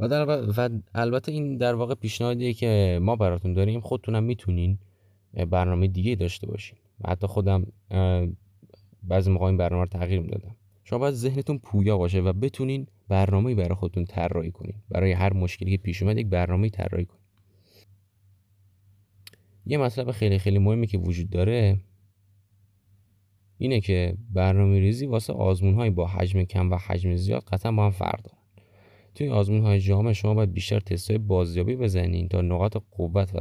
و, 0.00 0.08
در 0.08 0.50
و 0.56 0.68
البته 0.94 1.32
این 1.32 1.56
در 1.56 1.74
واقع 1.74 1.94
پیشنهادیه 1.94 2.52
که 2.52 2.98
ما 3.02 3.16
براتون 3.16 3.52
داریم 3.54 3.80
خودتونم 3.80 4.24
می‌تونین 4.24 4.78
برنامه 5.50 5.88
دیگه 5.88 6.14
داشته 6.14 6.46
باشین. 6.46 6.78
و 7.00 7.10
حتی 7.10 7.26
خودم 7.26 7.66
بعضی 9.02 9.30
موقع 9.30 9.46
این 9.46 9.56
برنامه 9.56 9.82
رو 9.82 9.88
تغییر 9.88 10.20
می‌دادم. 10.20 10.56
شما 10.84 10.98
باید 10.98 11.14
ذهنتون 11.14 11.58
پویا 11.58 11.98
باشه 11.98 12.20
و 12.20 12.32
بتونین 12.32 12.86
برنامه‌ای 13.08 13.54
برای 13.54 13.74
خودتون 13.74 14.04
طراحی 14.04 14.50
کنین. 14.50 14.74
برای 14.90 15.12
هر 15.12 15.32
مشکلی 15.32 15.70
که 15.70 15.82
پیش 15.82 16.02
اومد 16.02 16.18
یک 16.18 16.26
برنامه‌ای 16.26 16.70
طراحی 16.70 17.04
کنین. 17.04 17.22
یه 19.66 19.78
مطلب 19.78 20.10
خیلی 20.10 20.38
خیلی 20.38 20.58
مهمی 20.58 20.86
که 20.86 20.98
وجود 20.98 21.30
داره 21.30 21.80
اینه 23.58 23.80
که 23.80 24.16
برنامه 24.32 24.78
ریزی 24.78 25.06
واسه 25.06 25.32
آزمون 25.32 25.90
با 25.90 26.06
حجم 26.06 26.42
کم 26.42 26.70
و 26.70 26.76
حجم 26.76 27.16
زیاد 27.16 27.42
قطعا 27.42 27.72
با 27.72 27.84
هم 27.84 27.90
فرق 27.90 28.22
داره. 28.22 28.35
توی 29.16 29.28
آزمون 29.28 29.62
های 29.62 29.80
جامع 29.80 30.12
شما 30.12 30.34
باید 30.34 30.52
بیشتر 30.52 30.80
تست 30.80 31.10
های 31.10 31.18
بازیابی 31.18 31.76
بزنین 31.76 32.28
تا 32.28 32.40
نقاط 32.40 32.76
قوت 32.90 33.34
و 33.34 33.40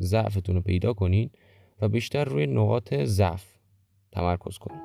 ضعفتون 0.00 0.54
رو 0.56 0.62
پیدا 0.62 0.92
کنین 0.92 1.30
و 1.80 1.88
بیشتر 1.88 2.24
روی 2.24 2.46
نقاط 2.46 2.94
ضعف 2.94 3.44
تمرکز 4.12 4.58
کنین. 4.58 4.80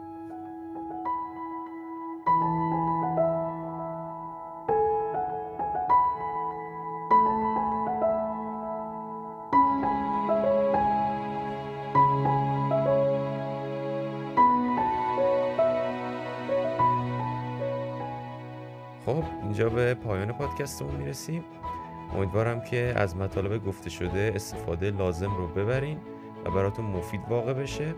اینجا 19.44 19.70
به 19.70 19.94
پایان 19.94 20.32
پادکستمون 20.32 20.96
می‌رسیم. 20.96 21.44
امیدوارم 22.16 22.62
که 22.62 22.94
از 22.96 23.16
مطالب 23.16 23.66
گفته 23.66 23.90
شده 23.90 24.32
استفاده 24.36 24.92
لازم 24.92 25.36
رو 25.36 25.48
ببرین 25.48 25.98
و 26.46 26.52
براتون 26.52 26.86
مفید 26.86 27.22
واقع 27.30 27.54
بشه. 27.54 27.96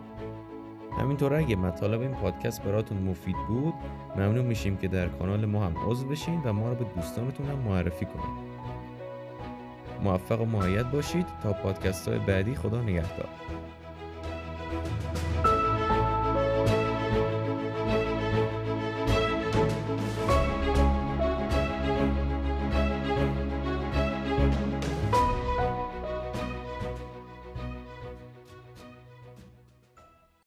همینطور 0.99 1.33
اگه 1.33 1.55
مطالب 1.55 2.01
این 2.01 2.11
پادکست 2.11 2.63
براتون 2.63 2.97
مفید 2.97 3.35
بود 3.47 3.73
ممنون 4.15 4.45
میشیم 4.45 4.77
که 4.77 4.87
در 4.87 5.07
کانال 5.07 5.45
ما 5.45 5.65
هم 5.65 5.73
عضو 5.87 6.07
بشین 6.07 6.41
و 6.45 6.53
ما 6.53 6.69
رو 6.69 6.75
به 6.75 6.85
دوستانتون 6.95 7.45
هم 7.45 7.59
معرفی 7.59 8.05
کنید 8.05 8.47
موفق 10.03 10.41
و 10.41 10.45
معید 10.45 10.91
باشید 10.91 11.25
تا 11.43 11.53
پادکست 11.53 12.07
های 12.07 12.19
بعدی 12.19 12.55
خدا 12.55 12.81
نگهدار. 12.81 13.29